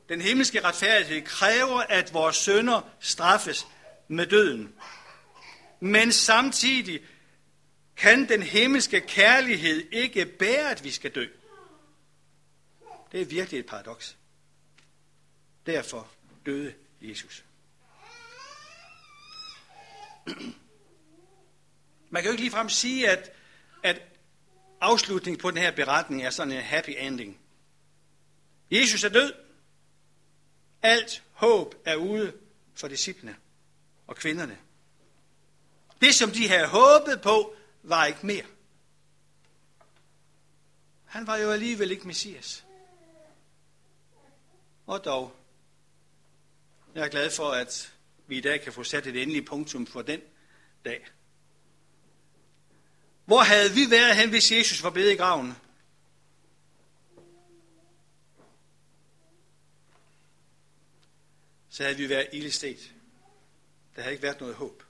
Den 0.09 0.21
himmelske 0.21 0.63
retfærdighed 0.63 1.21
kræver, 1.21 1.79
at 1.79 2.13
vores 2.13 2.35
sønder 2.35 2.81
straffes 2.99 3.67
med 4.07 4.25
døden. 4.25 4.73
Men 5.79 6.11
samtidig 6.11 7.01
kan 7.97 8.29
den 8.29 8.43
himmelske 8.43 9.01
kærlighed 9.01 9.87
ikke 9.91 10.25
bære, 10.25 10.71
at 10.71 10.83
vi 10.83 10.91
skal 10.91 11.15
dø. 11.15 11.25
Det 13.11 13.21
er 13.21 13.25
virkelig 13.25 13.59
et 13.59 13.65
paradoks. 13.65 14.17
Derfor 15.65 16.07
døde 16.45 16.73
Jesus. 17.01 17.43
Man 22.09 22.21
kan 22.21 22.25
jo 22.25 22.31
ikke 22.31 22.43
ligefrem 22.43 22.69
sige, 22.69 23.09
at, 23.09 23.31
at 23.83 24.01
afslutningen 24.81 25.41
på 25.41 25.51
den 25.51 25.57
her 25.57 25.71
beretning 25.71 26.23
er 26.23 26.29
sådan 26.29 26.53
en 26.53 26.61
happy 26.61 26.95
ending. 26.97 27.39
Jesus 28.71 29.03
er 29.03 29.09
død. 29.09 29.48
Alt 30.81 31.23
håb 31.31 31.75
er 31.85 31.95
ude 31.95 32.33
for 32.75 32.87
disciplene 32.87 33.35
og 34.07 34.15
kvinderne. 34.15 34.57
Det, 36.01 36.15
som 36.15 36.31
de 36.31 36.47
havde 36.47 36.67
håbet 36.67 37.21
på, 37.21 37.55
var 37.83 38.05
ikke 38.05 38.25
mere. 38.25 38.45
Han 41.05 41.27
var 41.27 41.37
jo 41.37 41.51
alligevel 41.51 41.91
ikke 41.91 42.07
Messias. 42.07 42.65
Og 44.87 45.05
dog, 45.05 45.35
jeg 46.95 47.05
er 47.05 47.09
glad 47.09 47.31
for, 47.31 47.51
at 47.51 47.93
vi 48.27 48.37
i 48.37 48.41
dag 48.41 48.61
kan 48.61 48.73
få 48.73 48.83
sat 48.83 49.07
et 49.07 49.21
endeligt 49.21 49.47
punktum 49.47 49.87
for 49.87 50.01
den 50.01 50.21
dag. 50.85 51.07
Hvor 53.25 53.39
havde 53.39 53.71
vi 53.71 53.89
været 53.89 54.15
hen, 54.15 54.29
hvis 54.29 54.51
Jesus 54.51 54.83
var 54.83 54.89
blevet 54.89 55.11
i 55.11 55.15
graven? 55.15 55.55
Så 61.79 61.83
havde 61.83 61.97
vi 61.97 62.09
været 62.09 62.27
ildestet. 62.31 62.91
Der 63.95 64.01
havde 64.01 64.13
ikke 64.13 64.23
været 64.23 64.39
noget 64.39 64.55
håb. 64.55 64.83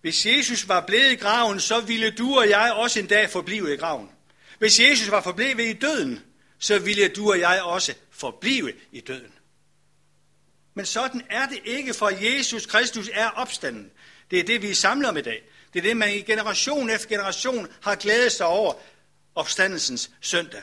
Hvis 0.00 0.26
Jesus 0.26 0.68
var 0.68 0.86
blevet 0.86 1.12
i 1.12 1.14
graven, 1.14 1.60
så 1.60 1.80
ville 1.80 2.10
du 2.10 2.38
og 2.38 2.48
jeg 2.48 2.72
også 2.72 3.00
en 3.00 3.06
dag 3.06 3.30
forblive 3.30 3.74
i 3.74 3.76
graven. 3.76 4.10
Hvis 4.58 4.80
Jesus 4.80 5.10
var 5.10 5.22
forblevet 5.22 5.60
i 5.60 5.72
døden, 5.72 6.24
så 6.58 6.78
ville 6.78 7.08
du 7.08 7.30
og 7.30 7.40
jeg 7.40 7.62
også 7.62 7.94
forblive 8.10 8.72
i 8.92 9.00
døden. 9.00 9.32
Men 10.74 10.86
sådan 10.86 11.22
er 11.30 11.46
det 11.48 11.60
ikke, 11.64 11.94
for 11.94 12.08
Jesus 12.08 12.66
Kristus 12.66 13.10
er 13.12 13.28
opstanden. 13.28 13.90
Det 14.30 14.38
er 14.40 14.44
det, 14.44 14.62
vi 14.62 14.74
samler 14.74 15.08
om 15.08 15.16
i 15.16 15.22
dag. 15.22 15.42
Det 15.72 15.78
er 15.78 15.82
det, 15.82 15.96
man 15.96 16.14
i 16.14 16.20
generation 16.20 16.90
efter 16.90 17.08
generation 17.08 17.68
har 17.82 17.94
glædet 17.94 18.32
sig 18.32 18.46
over 18.46 18.74
opstandelsens 19.34 20.10
søndag. 20.20 20.62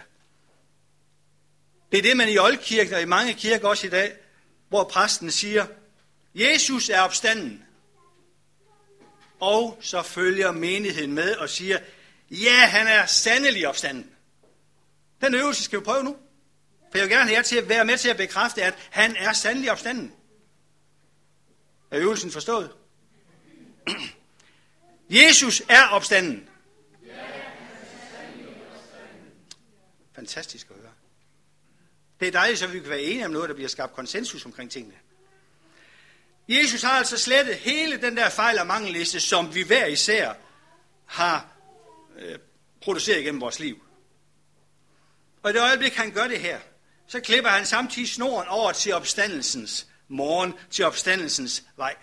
Det 1.92 1.98
er 1.98 2.02
det, 2.02 2.18
man 2.18 2.30
i 2.30 2.38
Oldkirken 2.38 2.94
og 2.94 3.02
i 3.02 3.06
mange 3.06 3.34
kirker 3.34 3.68
også 3.68 3.88
i 3.88 3.90
dag, 3.90 4.25
hvor 4.76 4.84
præsten 4.84 5.32
siger, 5.32 5.66
Jesus 6.36 6.90
er 6.90 7.02
opstanden. 7.02 7.66
Og 9.40 9.78
så 9.82 10.02
følger 10.02 10.52
menigheden 10.52 11.14
med 11.14 11.36
og 11.36 11.50
siger, 11.50 11.80
ja, 12.32 12.66
han 12.66 12.88
er 12.88 13.06
sandelig 13.06 13.68
opstanden. 13.68 14.12
Den 15.22 15.36
øvelse 15.36 15.64
skal 15.64 15.80
vi 15.80 15.84
prøve 15.84 16.04
nu. 16.04 16.18
For 16.92 16.98
jeg 16.98 17.02
vil 17.02 17.12
gerne 17.12 17.26
have 17.26 17.36
jer 17.36 17.42
til 17.42 17.56
at 17.56 17.70
være 17.70 17.86
med 17.86 17.98
til 17.98 18.10
at 18.10 18.18
bekræfte, 18.18 18.64
at 18.64 18.74
han 18.90 19.16
er 19.16 19.34
sandelig 19.34 19.72
opstanden. 19.72 20.14
Er 21.92 22.00
øvelsen 22.00 22.32
forstået? 22.32 22.72
Jesus 25.10 25.62
er 25.70 25.88
opstanden. 25.88 26.50
Fantastisk 30.16 30.68
at 30.70 30.76
høre. 30.76 30.85
Det 32.20 32.28
er 32.28 32.32
dejligt, 32.32 32.60
så 32.60 32.68
vi 32.68 32.80
kan 32.80 32.90
være 32.90 33.02
enige 33.02 33.26
om 33.26 33.32
noget, 33.32 33.50
der 33.50 33.56
bliver 33.56 33.70
skabt 33.70 33.94
konsensus 33.94 34.46
omkring 34.46 34.72
tingene. 34.72 34.96
Jesus 36.50 36.82
har 36.82 36.92
altså 36.92 37.18
slettet 37.18 37.56
hele 37.56 38.02
den 38.02 38.18
der 38.18 38.30
fejl- 38.30 38.60
og 38.60 38.68
mangelliste, 38.68 39.20
som 39.20 39.56
vi 39.56 39.62
hver 39.62 39.86
især 39.86 40.34
har 41.06 41.48
øh, 42.20 42.40
produceret 42.82 43.24
gennem 43.24 43.42
vores 43.42 43.60
liv. 43.60 43.86
Og 45.44 45.50
i 45.50 45.54
det 45.54 45.62
øjeblik, 45.62 45.94
han 45.94 46.12
gør 46.12 46.28
det 46.28 46.40
her, 46.40 46.60
så 47.08 47.20
klipper 47.20 47.50
han 47.50 47.66
samtidig 47.66 48.10
snoren 48.10 48.48
over 48.48 48.72
til 48.72 48.94
opstandelsens 48.94 49.88
morgen, 50.08 50.54
til 50.70 50.86
opstandelsens 50.86 51.64
vej. 51.76 51.96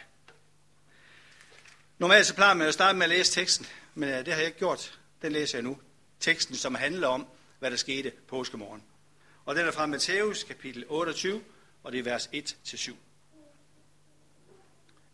Normalt 1.98 2.26
så 2.26 2.34
plejer 2.34 2.54
man 2.54 2.68
at 2.68 2.74
starte 2.74 2.98
med 2.98 3.04
at 3.04 3.10
læse 3.10 3.32
teksten, 3.32 3.66
men 3.94 4.08
øh, 4.08 4.18
det 4.18 4.28
har 4.28 4.40
jeg 4.40 4.46
ikke 4.46 4.58
gjort. 4.58 4.98
Den 5.22 5.32
læser 5.32 5.58
jeg 5.58 5.62
nu. 5.62 5.78
Teksten, 6.20 6.56
som 6.56 6.74
handler 6.74 7.08
om, 7.08 7.26
hvad 7.58 7.70
der 7.70 7.76
skete 7.76 8.12
påskemorgen. 8.28 8.82
Og 9.44 9.54
den 9.54 9.66
er 9.66 9.70
fra 9.70 9.86
Matthæus 9.86 10.44
kapitel 10.44 10.84
28, 10.88 11.42
og 11.82 11.92
det 11.92 11.98
er 11.98 12.04
vers 12.04 12.26
1-7. 12.26 12.94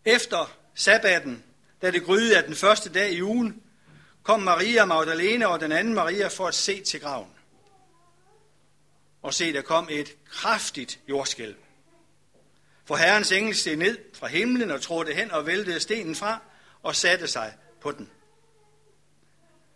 Efter 0.04 0.56
sabbaten, 0.74 1.44
da 1.82 1.90
det 1.90 2.04
gryede 2.04 2.36
af 2.36 2.44
den 2.44 2.54
første 2.54 2.92
dag 2.92 3.12
i 3.12 3.22
ugen, 3.22 3.62
kom 4.22 4.40
Maria 4.40 4.84
Magdalene 4.84 5.48
og 5.48 5.60
den 5.60 5.72
anden 5.72 5.94
Maria 5.94 6.28
for 6.28 6.46
at 6.46 6.54
se 6.54 6.82
til 6.82 7.00
graven. 7.00 7.30
Og 9.22 9.34
se, 9.34 9.52
der 9.52 9.62
kom 9.62 9.88
et 9.90 10.16
kraftigt 10.30 11.00
jordskælv. 11.08 11.56
For 12.84 12.96
herrens 12.96 13.32
engel 13.32 13.54
steg 13.54 13.76
ned 13.76 13.98
fra 14.14 14.26
himlen 14.26 14.70
og 14.70 14.82
trådte 14.82 15.14
hen 15.14 15.30
og 15.30 15.46
væltede 15.46 15.80
stenen 15.80 16.14
fra 16.14 16.42
og 16.82 16.96
satte 16.96 17.28
sig 17.28 17.54
på 17.80 17.92
den. 17.92 18.10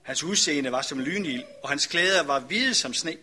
Hans 0.03 0.23
udseende 0.23 0.73
var 0.73 0.83
som 0.83 1.01
lynild, 1.01 1.45
og 1.63 1.69
hans 1.69 1.87
klæder 1.87 2.23
var 2.23 2.41
hvide 2.41 2.75
som 2.75 2.95
sne. 2.95 3.17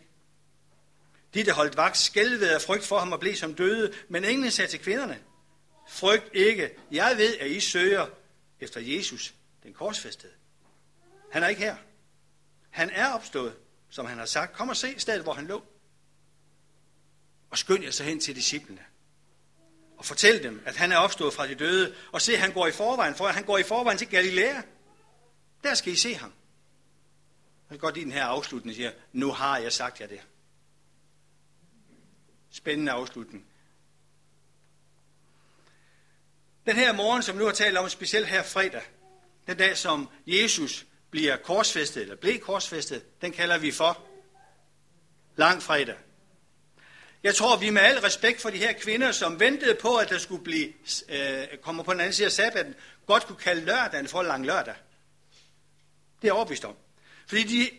De, 1.33 1.45
der 1.45 1.53
holdt 1.53 1.77
vagt, 1.77 1.97
skælvede 1.97 2.53
af 2.53 2.61
frygt 2.61 2.85
for 2.85 2.99
ham 2.99 3.11
og 3.11 3.19
blev 3.19 3.35
som 3.35 3.53
døde, 3.53 3.93
men 4.09 4.25
englen 4.25 4.51
sagde 4.51 4.71
til 4.71 4.79
kvinderne, 4.79 5.19
Frygt 5.89 6.29
ikke. 6.33 6.71
Jeg 6.91 7.17
ved, 7.17 7.37
at 7.37 7.51
I 7.51 7.59
søger 7.59 8.07
efter 8.59 8.81
Jesus, 8.81 9.33
den 9.63 9.73
korsfæstede. 9.73 10.33
Han 11.31 11.43
er 11.43 11.47
ikke 11.47 11.61
her. 11.61 11.75
Han 12.69 12.89
er 12.89 13.13
opstået, 13.13 13.55
som 13.89 14.05
han 14.05 14.17
har 14.17 14.25
sagt. 14.25 14.53
Kom 14.53 14.69
og 14.69 14.77
se 14.77 14.99
stedet, 14.99 15.23
hvor 15.23 15.33
han 15.33 15.47
lå. 15.47 15.63
Og 17.49 17.57
skynd 17.57 17.83
jer 17.83 17.91
så 17.91 18.03
hen 18.03 18.19
til 18.19 18.35
disciplene. 18.35 18.81
Og 19.97 20.05
fortæl 20.05 20.43
dem, 20.43 20.61
at 20.65 20.75
han 20.75 20.91
er 20.91 20.97
opstået 20.97 21.33
fra 21.33 21.47
de 21.47 21.55
døde. 21.55 21.95
Og 22.11 22.21
se, 22.21 22.37
han 22.37 22.53
går 22.53 22.67
i 22.67 22.71
forvejen, 22.71 23.15
for 23.15 23.27
han 23.27 23.43
går 23.43 23.57
i 23.57 23.63
forvejen 23.63 23.97
til 23.97 24.09
Galilea. 24.09 24.61
Der 25.63 25.73
skal 25.73 25.93
I 25.93 25.95
se 25.95 26.15
ham. 26.15 26.33
Jeg 27.69 27.77
kan 27.77 27.79
godt 27.79 27.95
lide 27.95 28.05
den 28.05 28.13
her 28.13 28.25
afslutning, 28.25 28.75
siger, 28.75 28.91
nu 29.13 29.31
har 29.31 29.57
jeg 29.57 29.73
sagt 29.73 30.01
jer 30.01 30.07
det. 30.07 30.21
Spændende 32.51 32.91
afslutning. 32.91 33.45
Den 36.65 36.75
her 36.75 36.93
morgen, 36.93 37.23
som 37.23 37.35
vi 37.35 37.39
nu 37.39 37.45
har 37.45 37.53
talt 37.53 37.77
om, 37.77 37.89
specielt 37.89 38.27
her 38.27 38.43
fredag, 38.43 38.81
den 39.47 39.57
dag, 39.57 39.77
som 39.77 40.09
Jesus 40.27 40.85
bliver 41.11 41.37
korsfæstet, 41.37 42.01
eller 42.01 42.15
blev 42.15 42.39
korsfæstet, 42.39 43.21
den 43.21 43.31
kalder 43.31 43.57
vi 43.57 43.71
for 43.71 44.05
lang 45.35 45.63
fredag. 45.63 45.95
Jeg 47.23 47.35
tror, 47.35 47.57
vi 47.57 47.69
med 47.69 47.81
al 47.81 47.99
respekt 47.99 48.41
for 48.41 48.49
de 48.49 48.57
her 48.57 48.73
kvinder, 48.73 49.11
som 49.11 49.39
ventede 49.39 49.75
på, 49.75 49.95
at 49.95 50.09
der 50.09 50.17
skulle 50.17 50.43
blive, 50.43 50.73
øh, 51.09 51.57
komme 51.61 51.83
på 51.83 51.93
den 51.93 51.99
anden 51.99 52.13
side 52.13 52.25
af 52.25 52.31
sabbaten, 52.31 52.75
godt 53.05 53.27
kunne 53.27 53.37
kalde 53.37 53.65
lørdagen 53.65 54.07
for 54.07 54.21
lang 54.21 54.45
lørdag. 54.45 54.75
Det 56.21 56.27
er 56.27 56.33
overbevist 56.33 56.65
om. 56.65 56.75
Fordi 57.27 57.43
de 57.43 57.69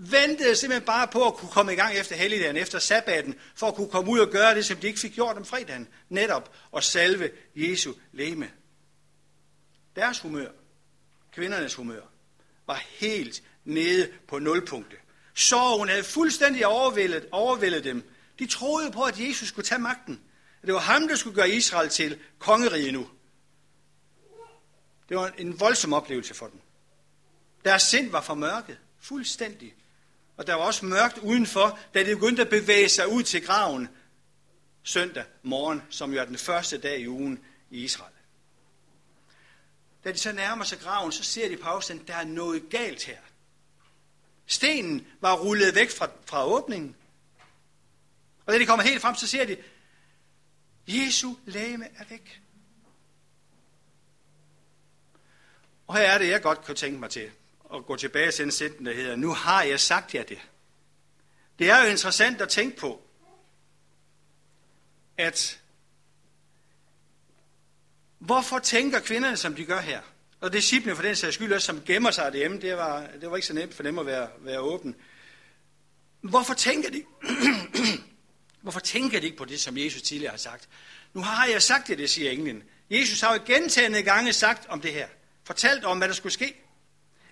ventede 0.00 0.56
simpelthen 0.56 0.86
bare 0.86 1.08
på 1.08 1.26
at 1.26 1.34
kunne 1.34 1.50
komme 1.50 1.72
i 1.72 1.76
gang 1.76 1.94
efter 1.94 2.16
helligdagen, 2.16 2.56
efter 2.56 2.78
sabbaten, 2.78 3.34
for 3.54 3.68
at 3.68 3.74
kunne 3.74 3.90
komme 3.90 4.10
ud 4.10 4.18
og 4.18 4.28
gøre 4.28 4.54
det, 4.54 4.64
som 4.64 4.76
de 4.76 4.86
ikke 4.86 5.00
fik 5.00 5.12
gjort 5.12 5.36
om 5.36 5.44
fredagen, 5.44 5.88
netop 6.08 6.54
at 6.76 6.84
salve 6.84 7.30
Jesu 7.54 7.92
leme. 8.12 8.50
Deres 9.96 10.18
humør, 10.18 10.48
kvindernes 11.32 11.74
humør, 11.74 12.02
var 12.66 12.84
helt 12.88 13.42
nede 13.64 14.10
på 14.28 14.38
nulpunktet. 14.38 14.98
Sorgen 15.34 15.88
havde 15.88 16.04
fuldstændig 16.04 16.66
overvældet, 16.66 17.26
overvældet 17.32 17.84
dem. 17.84 18.10
De 18.38 18.46
troede 18.46 18.90
på, 18.90 19.02
at 19.02 19.20
Jesus 19.20 19.48
skulle 19.48 19.66
tage 19.66 19.78
magten. 19.78 20.20
At 20.62 20.66
det 20.66 20.74
var 20.74 20.80
ham, 20.80 21.08
der 21.08 21.16
skulle 21.16 21.36
gøre 21.36 21.50
Israel 21.50 21.88
til 21.88 22.18
kongerige 22.38 22.92
nu. 22.92 23.08
Det 25.08 25.16
var 25.16 25.32
en 25.38 25.60
voldsom 25.60 25.92
oplevelse 25.92 26.34
for 26.34 26.46
dem. 26.46 26.60
Deres 27.64 27.82
sind 27.82 28.10
var 28.10 28.20
for 28.20 28.34
mørket. 28.34 28.78
Fuldstændig 29.00 29.74
og 30.40 30.46
der 30.46 30.54
var 30.54 30.64
også 30.64 30.84
mørkt 30.84 31.18
udenfor, 31.18 31.78
da 31.94 32.04
det 32.04 32.16
begyndte 32.18 32.42
at 32.42 32.48
bevæge 32.48 32.88
sig 32.88 33.08
ud 33.08 33.22
til 33.22 33.46
graven 33.46 33.88
søndag 34.82 35.24
morgen, 35.42 35.82
som 35.90 36.12
jo 36.12 36.20
er 36.20 36.24
den 36.24 36.38
første 36.38 36.78
dag 36.78 37.00
i 37.00 37.08
ugen 37.08 37.44
i 37.70 37.84
Israel. 37.84 38.14
da 40.04 40.12
de 40.12 40.18
så 40.18 40.32
nærmer 40.32 40.64
sig 40.64 40.78
graven, 40.78 41.12
så 41.12 41.24
ser 41.24 41.48
de 41.48 41.56
på 41.56 41.68
afstand, 41.68 42.06
der 42.06 42.14
er 42.14 42.24
noget 42.24 42.70
galt 42.70 43.04
her. 43.04 43.18
Stenen 44.46 45.06
var 45.20 45.36
rullet 45.36 45.74
væk 45.74 45.90
fra, 45.90 46.08
fra 46.24 46.46
åbningen. 46.46 46.96
Og 48.46 48.52
da 48.52 48.58
de 48.58 48.66
kommer 48.66 48.84
helt 48.84 49.02
frem, 49.02 49.14
så 49.14 49.26
ser 49.26 49.44
de, 49.44 49.56
Jesu 50.86 51.34
læme 51.46 51.84
er 51.96 52.04
væk. 52.10 52.42
Og 55.86 55.96
her 55.96 56.04
er 56.04 56.18
det, 56.18 56.28
jeg 56.28 56.42
godt 56.42 56.64
kan 56.64 56.74
tænke 56.76 57.00
mig 57.00 57.10
til 57.10 57.30
at 57.74 57.86
gå 57.86 57.96
tilbage 57.96 58.32
til 58.32 58.44
den 58.44 58.52
sætning, 58.52 58.86
der 58.86 58.94
hedder, 58.94 59.16
nu 59.16 59.32
har 59.32 59.62
jeg 59.62 59.80
sagt 59.80 60.14
jer 60.14 60.22
det. 60.22 60.38
Det 61.58 61.70
er 61.70 61.84
jo 61.84 61.90
interessant 61.90 62.40
at 62.40 62.48
tænke 62.48 62.76
på, 62.76 63.02
at 65.18 65.60
hvorfor 68.18 68.58
tænker 68.58 69.00
kvinderne, 69.00 69.36
som 69.36 69.54
de 69.54 69.64
gør 69.64 69.80
her? 69.80 70.00
Og 70.40 70.52
disciplene 70.52 70.96
for 70.96 71.02
den 71.02 71.16
sags 71.16 71.34
skyld 71.34 71.52
også, 71.52 71.66
som 71.66 71.82
gemmer 71.84 72.10
sig 72.10 72.32
derhjemme, 72.32 72.60
det 72.60 72.76
var, 72.76 73.06
det 73.20 73.30
var 73.30 73.36
ikke 73.36 73.46
så 73.46 73.54
nemt 73.54 73.74
for 73.74 73.82
dem 73.82 73.98
at 73.98 74.06
være, 74.06 74.28
være 74.38 74.60
åben. 74.60 74.96
Hvorfor 76.20 76.54
tænker 76.54 76.90
de? 76.90 77.04
Hvorfor 78.62 78.80
tænker 78.80 79.20
de 79.20 79.26
ikke 79.26 79.38
på 79.38 79.44
det, 79.44 79.60
som 79.60 79.78
Jesus 79.78 80.02
tidligere 80.02 80.30
har 80.30 80.38
sagt? 80.38 80.68
Nu 81.14 81.20
har 81.20 81.46
jeg 81.46 81.62
sagt 81.62 81.88
det, 81.88 81.98
det 81.98 82.10
siger 82.10 82.30
englen. 82.30 82.62
Jesus 82.90 83.20
har 83.20 83.34
jo 83.34 83.40
gentagende 83.46 84.02
gange 84.02 84.32
sagt 84.32 84.66
om 84.68 84.80
det 84.80 84.92
her. 84.92 85.08
Fortalt 85.44 85.84
om, 85.84 85.98
hvad 85.98 86.08
der 86.08 86.14
skulle 86.14 86.32
ske. 86.32 86.59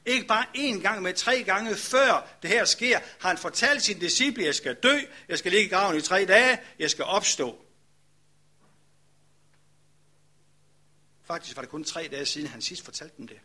Ikke 0.09 0.27
bare 0.27 0.47
én 0.57 0.81
gang, 0.83 1.03
men 1.03 1.15
tre 1.15 1.43
gange 1.43 1.77
før 1.77 2.29
det 2.43 2.51
her 2.51 2.65
sker, 2.65 2.99
har 3.21 3.29
han 3.29 3.39
fortalt 3.39 3.83
sine 3.83 4.01
disciple, 4.01 4.45
jeg 4.45 4.55
skal 4.55 4.75
dø, 4.75 4.99
jeg 5.29 5.39
skal 5.39 5.53
ligge 5.53 5.67
i 5.67 5.71
graven 5.71 5.97
i 5.97 6.01
tre 6.01 6.25
dage, 6.25 6.59
jeg 6.79 6.91
skal 6.91 7.05
opstå. 7.05 7.65
Faktisk 11.23 11.57
var 11.57 11.63
det 11.63 11.71
kun 11.71 11.85
tre 11.85 12.09
dage 12.11 12.27
siden, 12.27 12.49
han 12.49 12.63
sidst 12.63 12.85
fortalte 12.85 13.17
dem 13.17 13.29
det. 13.29 13.41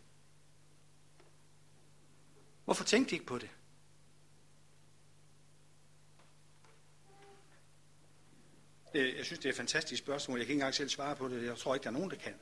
Hvorfor 2.65 2.83
tænkte 2.83 3.09
de 3.09 3.15
ikke 3.15 3.25
på 3.25 3.37
det? 3.37 3.49
det? 8.93 9.17
Jeg 9.17 9.25
synes, 9.25 9.39
det 9.39 9.45
er 9.45 9.49
et 9.49 9.57
fantastisk 9.57 10.03
spørgsmål. 10.03 10.39
Jeg 10.39 10.45
kan 10.45 10.51
ikke 10.51 10.59
engang 10.59 10.75
selv 10.75 10.89
svare 10.89 11.15
på 11.15 11.27
det. 11.27 11.45
Jeg 11.45 11.57
tror 11.57 11.75
ikke, 11.75 11.83
der 11.83 11.89
er 11.89 11.93
nogen, 11.93 12.09
der 12.09 12.15
kan. 12.15 12.33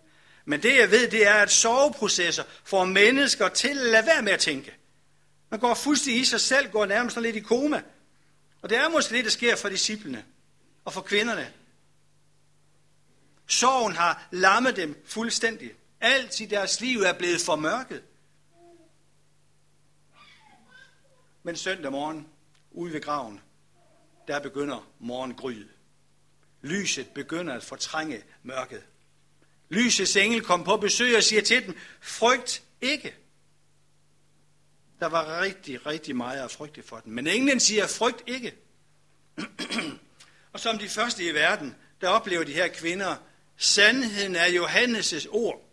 Men 0.46 0.64
det, 0.64 0.78
jeg 0.78 0.92
ved, 0.92 1.12
det 1.12 1.28
er, 1.28 1.34
at 1.34 1.52
soveprocesser 1.52 2.44
får 2.64 2.86
mennesker 2.86 3.50
til 3.50 3.70
at 3.70 3.76
lade 3.86 4.06
være 4.06 4.22
med 4.22 4.32
at 4.32 4.40
tænke. 4.40 4.76
Man 5.50 5.60
går 5.60 5.74
fuldstændig 5.74 6.22
i 6.22 6.26
sig 6.26 6.42
selv, 6.42 6.72
går 6.72 6.86
nærmest 6.86 7.22
lidt 7.22 7.36
i 7.36 7.40
koma. 7.40 7.82
Og 8.62 8.70
det 8.70 8.78
er 8.78 8.90
måske 8.90 9.16
det, 9.16 9.24
der 9.24 9.32
sker 9.32 9.56
for 9.56 9.70
disciplene 9.70 10.26
og 10.86 10.94
for 10.94 11.02
kvinderne. 11.02 11.54
Sorgen 13.48 13.96
har 13.96 14.28
lammet 14.32 14.76
dem 14.76 15.04
fuldstændig. 15.06 15.72
Alt 16.02 16.40
i 16.40 16.46
deres 16.46 16.82
liv 16.82 17.00
er 17.00 17.14
blevet 17.14 17.42
formørket. 17.42 18.04
Men 21.44 21.56
søndag 21.56 21.92
morgen, 21.92 22.28
ude 22.72 22.94
ved 22.94 23.02
graven, 23.02 23.42
der 24.28 24.40
begynder 24.40 24.92
morgengryet. 25.00 25.70
Lyset 26.62 27.08
begynder 27.10 27.54
at 27.54 27.64
fortrænge 27.64 28.24
mørket. 28.44 28.84
Lysets 29.72 30.16
engel 30.16 30.42
kom 30.42 30.64
på 30.64 30.78
besøg 30.78 31.18
og 31.18 31.24
siger 31.24 31.42
til 31.42 31.66
dem, 31.66 31.78
frygt 32.02 32.64
ikke. 32.82 33.16
Der 35.00 35.06
var 35.06 35.42
rigtig, 35.42 35.86
rigtig 35.86 36.16
meget 36.16 36.44
at 36.44 36.52
frygte 36.52 36.84
for 36.84 37.00
dem. 37.00 37.14
Men 37.14 37.28
englen 37.28 37.60
siger, 37.60 37.88
frygt 37.88 38.24
ikke. 38.28 38.56
og 40.54 40.60
som 40.60 40.78
de 40.78 40.90
første 40.90 41.24
i 41.24 41.34
verden, 41.34 41.76
der 42.02 42.08
oplever 42.08 42.44
de 42.44 42.54
her 42.54 42.68
kvinder, 42.68 43.16
sandheden 43.58 44.36
er 44.36 44.46
Johannes' 44.46 45.28
ord. 45.30 45.70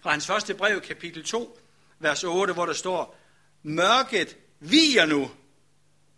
Fra 0.00 0.10
hans 0.10 0.26
første 0.26 0.54
brev, 0.54 0.80
kapitel 0.80 1.24
2, 1.24 1.58
vers 1.98 2.24
8, 2.24 2.52
hvor 2.52 2.66
der 2.66 2.72
står, 2.72 3.18
mørket 3.62 4.36
viger 4.60 5.06
nu, 5.06 5.30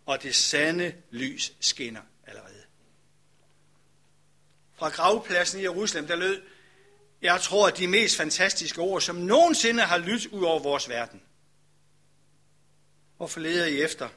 og 0.05 0.23
det 0.23 0.35
sande 0.35 0.93
lys 1.11 1.53
skinner 1.59 2.01
fra 4.79 4.89
gravpladsen 4.89 5.59
i 5.59 5.63
Jerusalem, 5.63 6.07
der 6.07 6.15
lød, 6.15 6.41
jeg 7.21 7.41
tror, 7.41 7.67
at 7.67 7.77
de 7.77 7.87
mest 7.87 8.17
fantastiske 8.17 8.81
ord, 8.81 9.01
som 9.01 9.15
nogensinde 9.15 9.83
har 9.83 9.97
lyttet 9.97 10.31
ud 10.31 10.43
over 10.43 10.59
vores 10.59 10.89
verden. 10.89 11.21
Hvorfor 13.17 13.39
leder 13.39 13.65
I 13.65 13.81
efter 13.81 14.09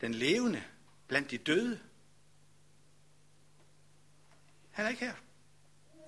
den 0.00 0.14
levende 0.14 0.62
blandt 1.08 1.30
de 1.30 1.38
døde? 1.38 1.80
Han 4.70 4.84
er 4.84 4.88
ikke 4.88 5.04
her. 5.04 5.14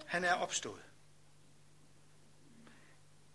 Han 0.06 0.24
er 0.24 0.32
opstået. 0.32 0.82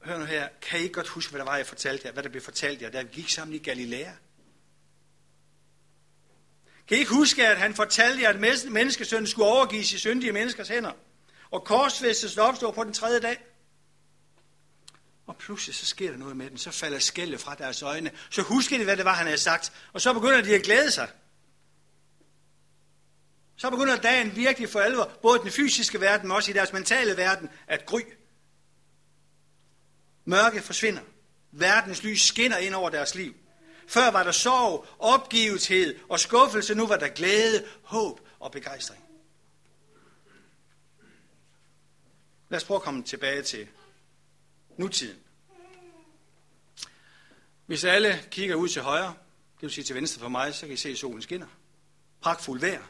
Hør 0.02 0.18
nu 0.18 0.26
her, 0.26 0.50
kan 0.62 0.84
I 0.84 0.88
godt 0.88 1.08
huske, 1.08 1.32
hvad 1.32 1.40
der 1.40 1.46
var, 1.46 1.58
jeg 1.58 1.66
fortalte 1.66 2.08
jer, 2.08 2.14
hvad 2.14 2.24
der 2.24 2.30
blev 2.30 2.42
fortalt 2.42 2.82
jer, 2.82 2.90
da 2.90 3.02
vi 3.02 3.10
gik 3.12 3.30
sammen 3.30 3.56
i 3.56 3.58
Galilea? 3.58 4.12
Kan 6.92 6.98
I 6.98 7.00
ikke 7.00 7.14
huske, 7.14 7.48
at 7.48 7.58
han 7.58 7.76
fortalte 7.76 8.22
jer, 8.22 8.30
at 8.30 8.40
menneskesønnen 8.72 9.28
skulle 9.28 9.48
overgives 9.48 9.94
i 9.94 9.98
syndige 9.98 10.32
menneskers 10.32 10.68
hænder? 10.68 10.92
Og 11.52 11.64
korsfæstelsen 11.64 12.40
opstår 12.40 12.72
på 12.72 12.84
den 12.84 12.94
tredje 12.94 13.20
dag. 13.20 13.44
Og 15.28 15.38
pludselig 15.38 15.76
så 15.76 15.86
sker 15.86 16.12
der 16.12 16.18
noget 16.18 16.38
med 16.38 16.50
den. 16.50 16.58
Så 16.58 16.72
falder 16.72 17.00
skældet 17.00 17.40
fra 17.40 17.56
deres 17.56 17.82
øjne. 17.82 18.12
Så 18.30 18.42
husker 18.42 18.78
de, 18.78 18.84
hvad 18.84 18.98
det 18.98 19.06
var, 19.06 19.14
han 19.14 19.26
havde 19.26 19.38
sagt. 19.38 19.74
Og 19.94 20.02
så 20.02 20.14
begynder 20.14 20.42
de 20.42 20.56
at 20.56 20.64
glæde 20.64 20.92
sig. 20.92 21.10
Så 23.56 23.70
begynder 23.70 23.96
dagen 23.96 24.36
virkelig 24.36 24.70
for 24.70 24.80
alvor, 24.80 25.12
både 25.22 25.40
i 25.40 25.44
den 25.44 25.52
fysiske 25.52 26.02
verden, 26.02 26.28
men 26.28 26.36
også 26.36 26.52
i 26.52 26.54
deres 26.54 26.74
mentale 26.74 27.18
verden, 27.18 27.50
at 27.68 27.86
gry. 27.86 28.02
Mørke 30.26 30.62
forsvinder. 30.62 31.02
Verdens 31.52 32.04
lys 32.04 32.22
skinner 32.22 32.58
ind 32.58 32.74
over 32.74 32.90
deres 32.90 33.16
liv. 33.16 33.34
Før 33.88 34.12
var 34.12 34.24
der 34.24 34.32
sorg, 34.32 34.88
opgivethed 35.00 36.00
og 36.10 36.20
skuffelse. 36.20 36.76
Nu 36.76 36.88
var 36.88 36.98
der 36.98 37.08
glæde, 37.08 37.66
håb 37.84 38.20
og 38.40 38.52
begejstring. 38.52 39.04
Lad 42.50 42.58
os 42.58 42.64
prøve 42.64 42.76
at 42.76 42.82
komme 42.82 43.04
tilbage 43.04 43.42
til 43.42 43.68
nutiden. 44.78 45.20
Hvis 47.66 47.84
alle 47.84 48.24
kigger 48.32 48.56
ud 48.56 48.68
til 48.68 48.82
højre, 48.82 49.14
det 49.56 49.62
vil 49.62 49.72
sige 49.72 49.84
til 49.84 49.96
venstre 49.96 50.20
for 50.20 50.30
mig, 50.30 50.56
så 50.56 50.66
kan 50.66 50.74
I 50.74 50.78
se, 50.78 50.90
at 50.90 50.98
solen 50.98 51.22
skinner. 51.22 51.48
Pragtfuld 52.22 52.60
vejr. 52.60 52.84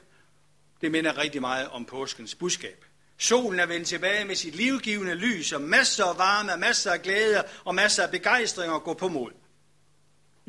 Det 0.82 0.91
minder 0.91 1.17
rigtig 1.17 1.41
meget 1.41 1.69
om 1.69 1.86
påskens 1.86 2.36
budskab. 2.36 2.86
Solen 3.17 3.60
er 3.60 3.65
vendt 3.65 3.88
tilbage 3.88 4.25
med 4.25 4.36
sit 4.36 4.56
livgivende 4.56 5.15
lys 5.15 5.51
og 5.54 5.62
masser 5.62 6.06
af 6.06 6.17
varme, 6.17 6.58
masser 6.58 6.91
af 6.91 7.01
glæde 7.01 7.43
og 7.65 7.75
masser 7.75 8.04
af 8.04 8.12
begejstring 8.12 8.73
og 8.73 8.84
gå 8.84 8.93
på 8.93 9.08
mod. 9.08 9.32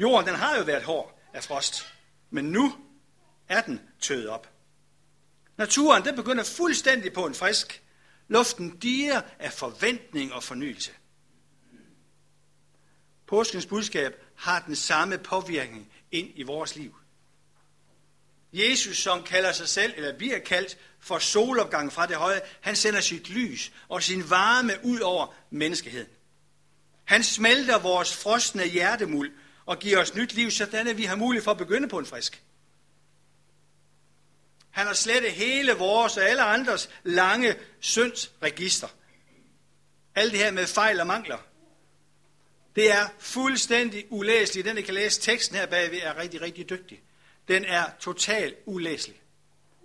Jorden 0.03 0.27
den 0.27 0.37
har 0.37 0.57
jo 0.57 0.63
været 0.63 0.83
hård 0.83 1.19
af 1.33 1.45
frost, 1.45 1.95
men 2.31 2.45
nu 2.45 2.77
er 3.49 3.61
den 3.61 3.81
tøet 4.01 4.29
op. 4.29 4.51
Naturen 5.57 6.05
den 6.05 6.17
begynder 6.17 6.45
fuldstændig 6.45 7.13
på 7.13 7.27
en 7.27 7.35
frisk. 7.35 7.83
Luften 8.29 8.79
diger 8.79 9.23
af 9.39 9.53
forventning 9.53 10.33
og 10.33 10.43
fornyelse. 10.43 10.93
Påskens 13.27 13.67
budskab 13.67 14.13
har 14.37 14.61
den 14.67 14.77
samme 14.77 15.19
påvirkning 15.19 15.93
ind 16.11 16.31
i 16.35 16.43
vores 16.43 16.77
liv. 16.77 16.97
Jesus, 18.53 18.99
som 18.99 19.23
kalder 19.23 19.53
sig 19.53 19.69
selv, 19.69 19.93
eller 19.97 20.19
bliver 20.19 20.39
kaldt 20.39 20.79
for 21.01 21.19
solopgang 21.19 21.93
fra 21.93 22.07
det 22.07 22.17
høje, 22.17 22.41
han 22.61 22.77
sender 22.77 23.01
sit 23.01 23.29
lys 23.29 23.73
og 23.89 24.03
sin 24.03 24.31
varme 24.31 24.73
ud 24.85 25.01
over 25.01 25.35
menneskeheden. 25.51 26.09
Han 27.05 27.23
smelter 27.23 27.79
vores 27.79 28.17
frosne 28.17 28.65
hjertemuld 28.65 29.33
og 29.67 29.79
giver 29.79 29.99
os 29.99 30.15
nyt 30.15 30.33
liv, 30.33 30.51
sådan 30.51 30.89
at 30.89 30.99
vi 30.99 31.05
har 31.05 31.17
mulighed 31.17 31.45
for 31.45 31.51
at 31.51 31.59
begynde 31.59 31.89
på 31.89 31.99
en 31.99 32.07
frisk. 32.07 32.43
Han 34.71 34.87
har 34.87 34.95
slettet 34.95 35.33
hele 35.33 35.73
vores 35.73 36.17
og 36.17 36.23
alle 36.23 36.43
andres 36.43 36.91
lange 37.05 37.55
syndsregister. 37.81 38.89
Alt 40.15 40.33
det 40.33 40.41
her 40.41 40.51
med 40.51 40.67
fejl 40.67 41.01
og 41.01 41.07
mangler. 41.07 41.39
Det 42.77 42.93
er 42.93 43.09
fuldstændig 43.19 44.07
ulæseligt. 44.11 44.67
Den, 44.67 44.77
der 44.77 44.83
kan 44.83 44.95
læse 44.95 45.21
teksten 45.21 45.57
her 45.57 45.67
bagved, 45.67 45.99
er 46.03 46.19
rigtig, 46.19 46.41
rigtig 46.41 46.71
dygtig. 46.71 47.03
Den 47.49 47.65
er 47.65 47.85
totalt 48.01 48.57
ulæselig, 48.67 49.21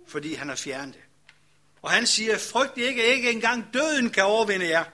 fordi 0.06 0.34
han 0.34 0.48
har 0.48 0.56
fjernet 0.56 0.94
det. 0.94 1.02
Og 1.82 1.90
han 1.90 2.06
siger, 2.06 2.38
frygt 2.38 2.78
ikke, 2.78 3.14
ikke 3.14 3.30
engang 3.30 3.64
døden 3.72 4.10
kan 4.10 4.24
overvinde 4.24 4.68
jer. 4.68 4.84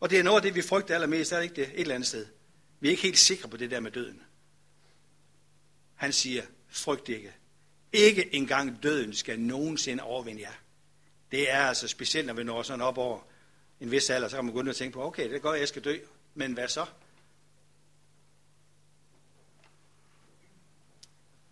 Og 0.00 0.10
det 0.10 0.18
er 0.18 0.22
noget 0.22 0.36
af 0.36 0.42
det, 0.42 0.54
vi 0.54 0.62
frygter 0.62 0.94
allermest, 0.94 1.32
er 1.32 1.36
det 1.36 1.44
ikke 1.44 1.56
det? 1.56 1.68
Et 1.74 1.80
eller 1.80 1.94
andet 1.94 2.08
sted. 2.08 2.26
Vi 2.80 2.88
er 2.88 2.90
ikke 2.90 3.02
helt 3.02 3.18
sikre 3.18 3.48
på 3.48 3.56
det 3.56 3.70
der 3.70 3.80
med 3.80 3.90
døden. 3.90 4.22
Han 5.94 6.12
siger, 6.12 6.42
frygt 6.68 7.08
ikke. 7.08 7.34
Ikke 7.92 8.34
engang 8.34 8.82
døden 8.82 9.14
skal 9.14 9.40
nogensinde 9.40 10.02
overvinde 10.02 10.42
jer. 10.42 10.52
Det 11.30 11.50
er 11.50 11.60
altså 11.60 11.88
specielt, 11.88 12.26
når 12.26 12.34
vi 12.34 12.44
når 12.44 12.62
sådan 12.62 12.80
op 12.80 12.98
over 12.98 13.20
en 13.80 13.90
vis 13.90 14.10
alder, 14.10 14.28
så 14.28 14.36
kan 14.36 14.44
man 14.44 14.54
begynde 14.54 14.70
at 14.70 14.76
tænke 14.76 14.94
på, 14.94 15.04
okay, 15.04 15.30
det 15.30 15.42
går, 15.42 15.54
jeg 15.54 15.68
skal 15.68 15.84
dø, 15.84 15.98
men 16.34 16.52
hvad 16.52 16.68
så? 16.68 16.86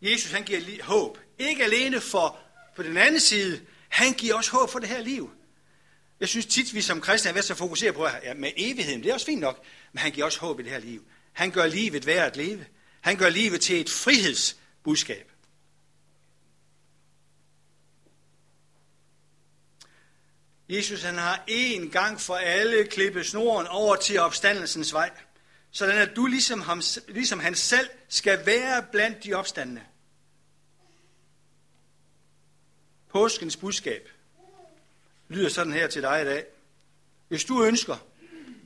Jesus 0.02 0.32
han 0.32 0.44
giver 0.44 0.82
håb. 0.82 1.18
Ikke 1.38 1.64
alene 1.64 2.00
for 2.00 2.38
på 2.76 2.82
den 2.82 2.96
anden 2.96 3.20
side, 3.20 3.66
han 3.88 4.12
giver 4.12 4.34
også 4.34 4.50
håb 4.50 4.70
for 4.70 4.78
det 4.78 4.88
her 4.88 5.02
liv. 5.02 5.30
Jeg 6.20 6.28
synes 6.28 6.46
tit, 6.46 6.74
vi 6.74 6.80
som 6.80 7.00
kristne 7.00 7.28
er 7.28 7.32
ved 7.32 7.50
at 7.50 7.56
fokusere 7.56 7.92
på, 7.92 8.06
ja, 8.22 8.34
med 8.34 8.52
evigheden, 8.56 9.02
det 9.02 9.10
er 9.10 9.14
også 9.14 9.26
fint 9.26 9.40
nok, 9.40 9.64
men 9.92 9.98
han 9.98 10.12
giver 10.12 10.26
også 10.26 10.40
håb 10.40 10.60
i 10.60 10.62
det 10.62 10.72
her 10.72 10.78
liv. 10.78 11.06
Han 11.38 11.50
gør 11.50 11.66
livet 11.66 12.06
værd 12.06 12.26
at 12.26 12.36
leve. 12.36 12.66
Han 13.00 13.16
gør 13.16 13.28
livet 13.28 13.60
til 13.60 13.80
et 13.80 13.90
frihedsbudskab. 13.90 15.32
Jesus 20.68 21.02
han 21.02 21.14
har 21.14 21.44
en 21.46 21.90
gang 21.90 22.20
for 22.20 22.36
alle 22.36 22.86
klippet 22.86 23.26
snoren 23.26 23.66
over 23.66 23.96
til 23.96 24.18
opstandelsens 24.18 24.92
vej, 24.92 25.10
sådan 25.70 25.98
at 25.98 26.16
du 26.16 26.26
ligesom, 26.26 26.60
ham, 26.60 26.82
ligesom 27.08 27.40
han 27.40 27.54
selv 27.54 27.88
skal 28.08 28.46
være 28.46 28.86
blandt 28.92 29.24
de 29.24 29.34
opstandende. 29.34 29.82
Påskens 33.08 33.56
budskab 33.56 34.08
lyder 35.28 35.48
sådan 35.48 35.72
her 35.72 35.86
til 35.86 36.02
dig 36.02 36.22
i 36.22 36.24
dag. 36.24 36.46
Hvis 37.28 37.44
du 37.44 37.64
ønsker, 37.64 37.96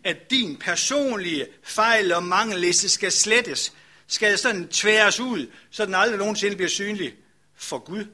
at 0.04 0.30
din 0.30 0.56
personlige 0.56 1.46
fejl 1.62 2.12
og 2.12 2.22
mangelliste 2.22 2.88
skal 2.88 3.12
slettes, 3.12 3.72
skal 4.06 4.38
sådan 4.38 4.68
tværes 4.68 5.20
ud, 5.20 5.50
så 5.70 5.86
den 5.86 5.94
aldrig 5.94 6.18
nogensinde 6.18 6.56
bliver 6.56 6.68
synlig 6.68 7.14
for 7.54 7.78
Gud, 7.78 8.06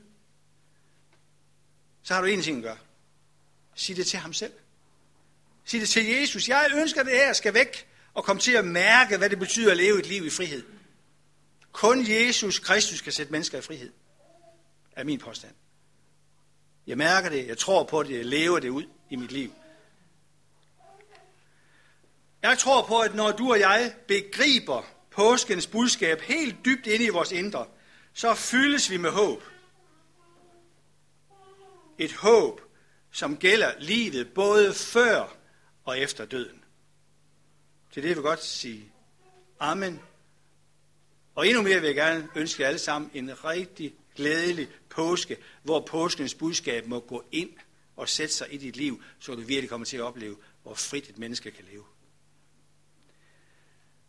så 2.03 2.14
har 2.14 2.20
du 2.20 2.27
en 2.27 2.42
ting 2.42 2.57
at 2.57 2.62
gøre. 2.62 2.79
Sig 3.74 3.96
det 3.96 4.07
til 4.07 4.18
ham 4.18 4.33
selv. 4.33 4.53
Sig 5.64 5.81
det 5.81 5.88
til 5.88 6.07
Jesus. 6.07 6.48
Jeg 6.48 6.70
ønsker, 6.74 7.01
at 7.01 7.07
det 7.07 7.14
her 7.14 7.33
skal 7.33 7.55
væk 7.55 7.87
og 8.14 8.24
komme 8.24 8.40
til 8.40 8.53
at 8.53 8.64
mærke, 8.64 9.16
hvad 9.16 9.31
det 9.31 9.38
betyder 9.38 9.70
at 9.70 9.77
leve 9.77 9.98
et 9.98 10.07
liv 10.07 10.27
i 10.27 10.31
frihed. 10.31 10.62
Kun 11.72 12.11
Jesus 12.11 12.59
Kristus 12.59 13.01
kan 13.01 13.12
sætte 13.12 13.33
mennesker 13.33 13.59
i 13.59 13.61
frihed, 13.61 13.92
er 14.92 15.05
min 15.05 15.18
påstand. 15.18 15.55
Jeg 16.87 16.98
mærker 16.98 17.29
det, 17.29 17.46
jeg 17.46 17.59
tror 17.59 17.85
på 17.85 18.03
det, 18.03 18.16
jeg 18.16 18.24
lever 18.24 18.59
det 18.59 18.68
ud 18.68 18.85
i 19.11 19.16
mit 19.16 19.33
liv. 19.33 19.53
Jeg 22.42 22.59
tror 22.59 22.87
på, 22.87 23.01
at 23.01 23.14
når 23.14 23.33
du 23.33 23.51
og 23.51 23.61
jeg 23.61 23.94
begriber 24.09 24.83
påskens 25.11 25.66
budskab 25.66 26.20
helt 26.20 26.57
dybt 26.64 26.87
inde 26.87 27.05
i 27.05 27.09
vores 27.09 27.33
indre, 27.33 27.66
så 28.12 28.35
fyldes 28.35 28.90
vi 28.90 28.96
med 28.96 29.11
håb. 29.11 29.42
Et 31.98 32.12
håb, 32.12 32.61
som 33.12 33.37
gælder 33.37 33.72
livet 33.79 34.35
både 34.35 34.74
før 34.74 35.37
og 35.85 35.98
efter 35.98 36.24
døden. 36.24 36.64
Til 37.92 38.03
det 38.03 38.09
vil 38.09 38.16
jeg 38.16 38.22
godt 38.22 38.44
sige 38.44 38.92
Amen. 39.61 40.01
Og 41.35 41.48
endnu 41.48 41.62
mere 41.62 41.81
vil 41.81 41.87
jeg 41.87 41.94
gerne 41.94 42.29
ønske 42.35 42.62
jer 42.62 42.68
alle 42.68 42.79
sammen 42.79 43.11
en 43.14 43.44
rigtig 43.44 43.94
glædelig 44.16 44.68
påske, 44.88 45.37
hvor 45.62 45.81
påskens 45.81 46.35
budskab 46.35 46.87
må 46.87 47.01
gå 47.01 47.24
ind 47.33 47.51
og 47.96 48.09
sætte 48.09 48.35
sig 48.35 48.55
i 48.55 48.57
dit 48.57 48.77
liv, 48.77 49.03
så 49.18 49.35
du 49.35 49.40
virkelig 49.40 49.70
kommer 49.70 49.85
til 49.85 49.96
at 49.96 50.03
opleve, 50.03 50.37
hvor 50.62 50.74
frit 50.74 51.09
et 51.09 51.18
menneske 51.18 51.51
kan 51.51 51.64
leve. 51.70 51.85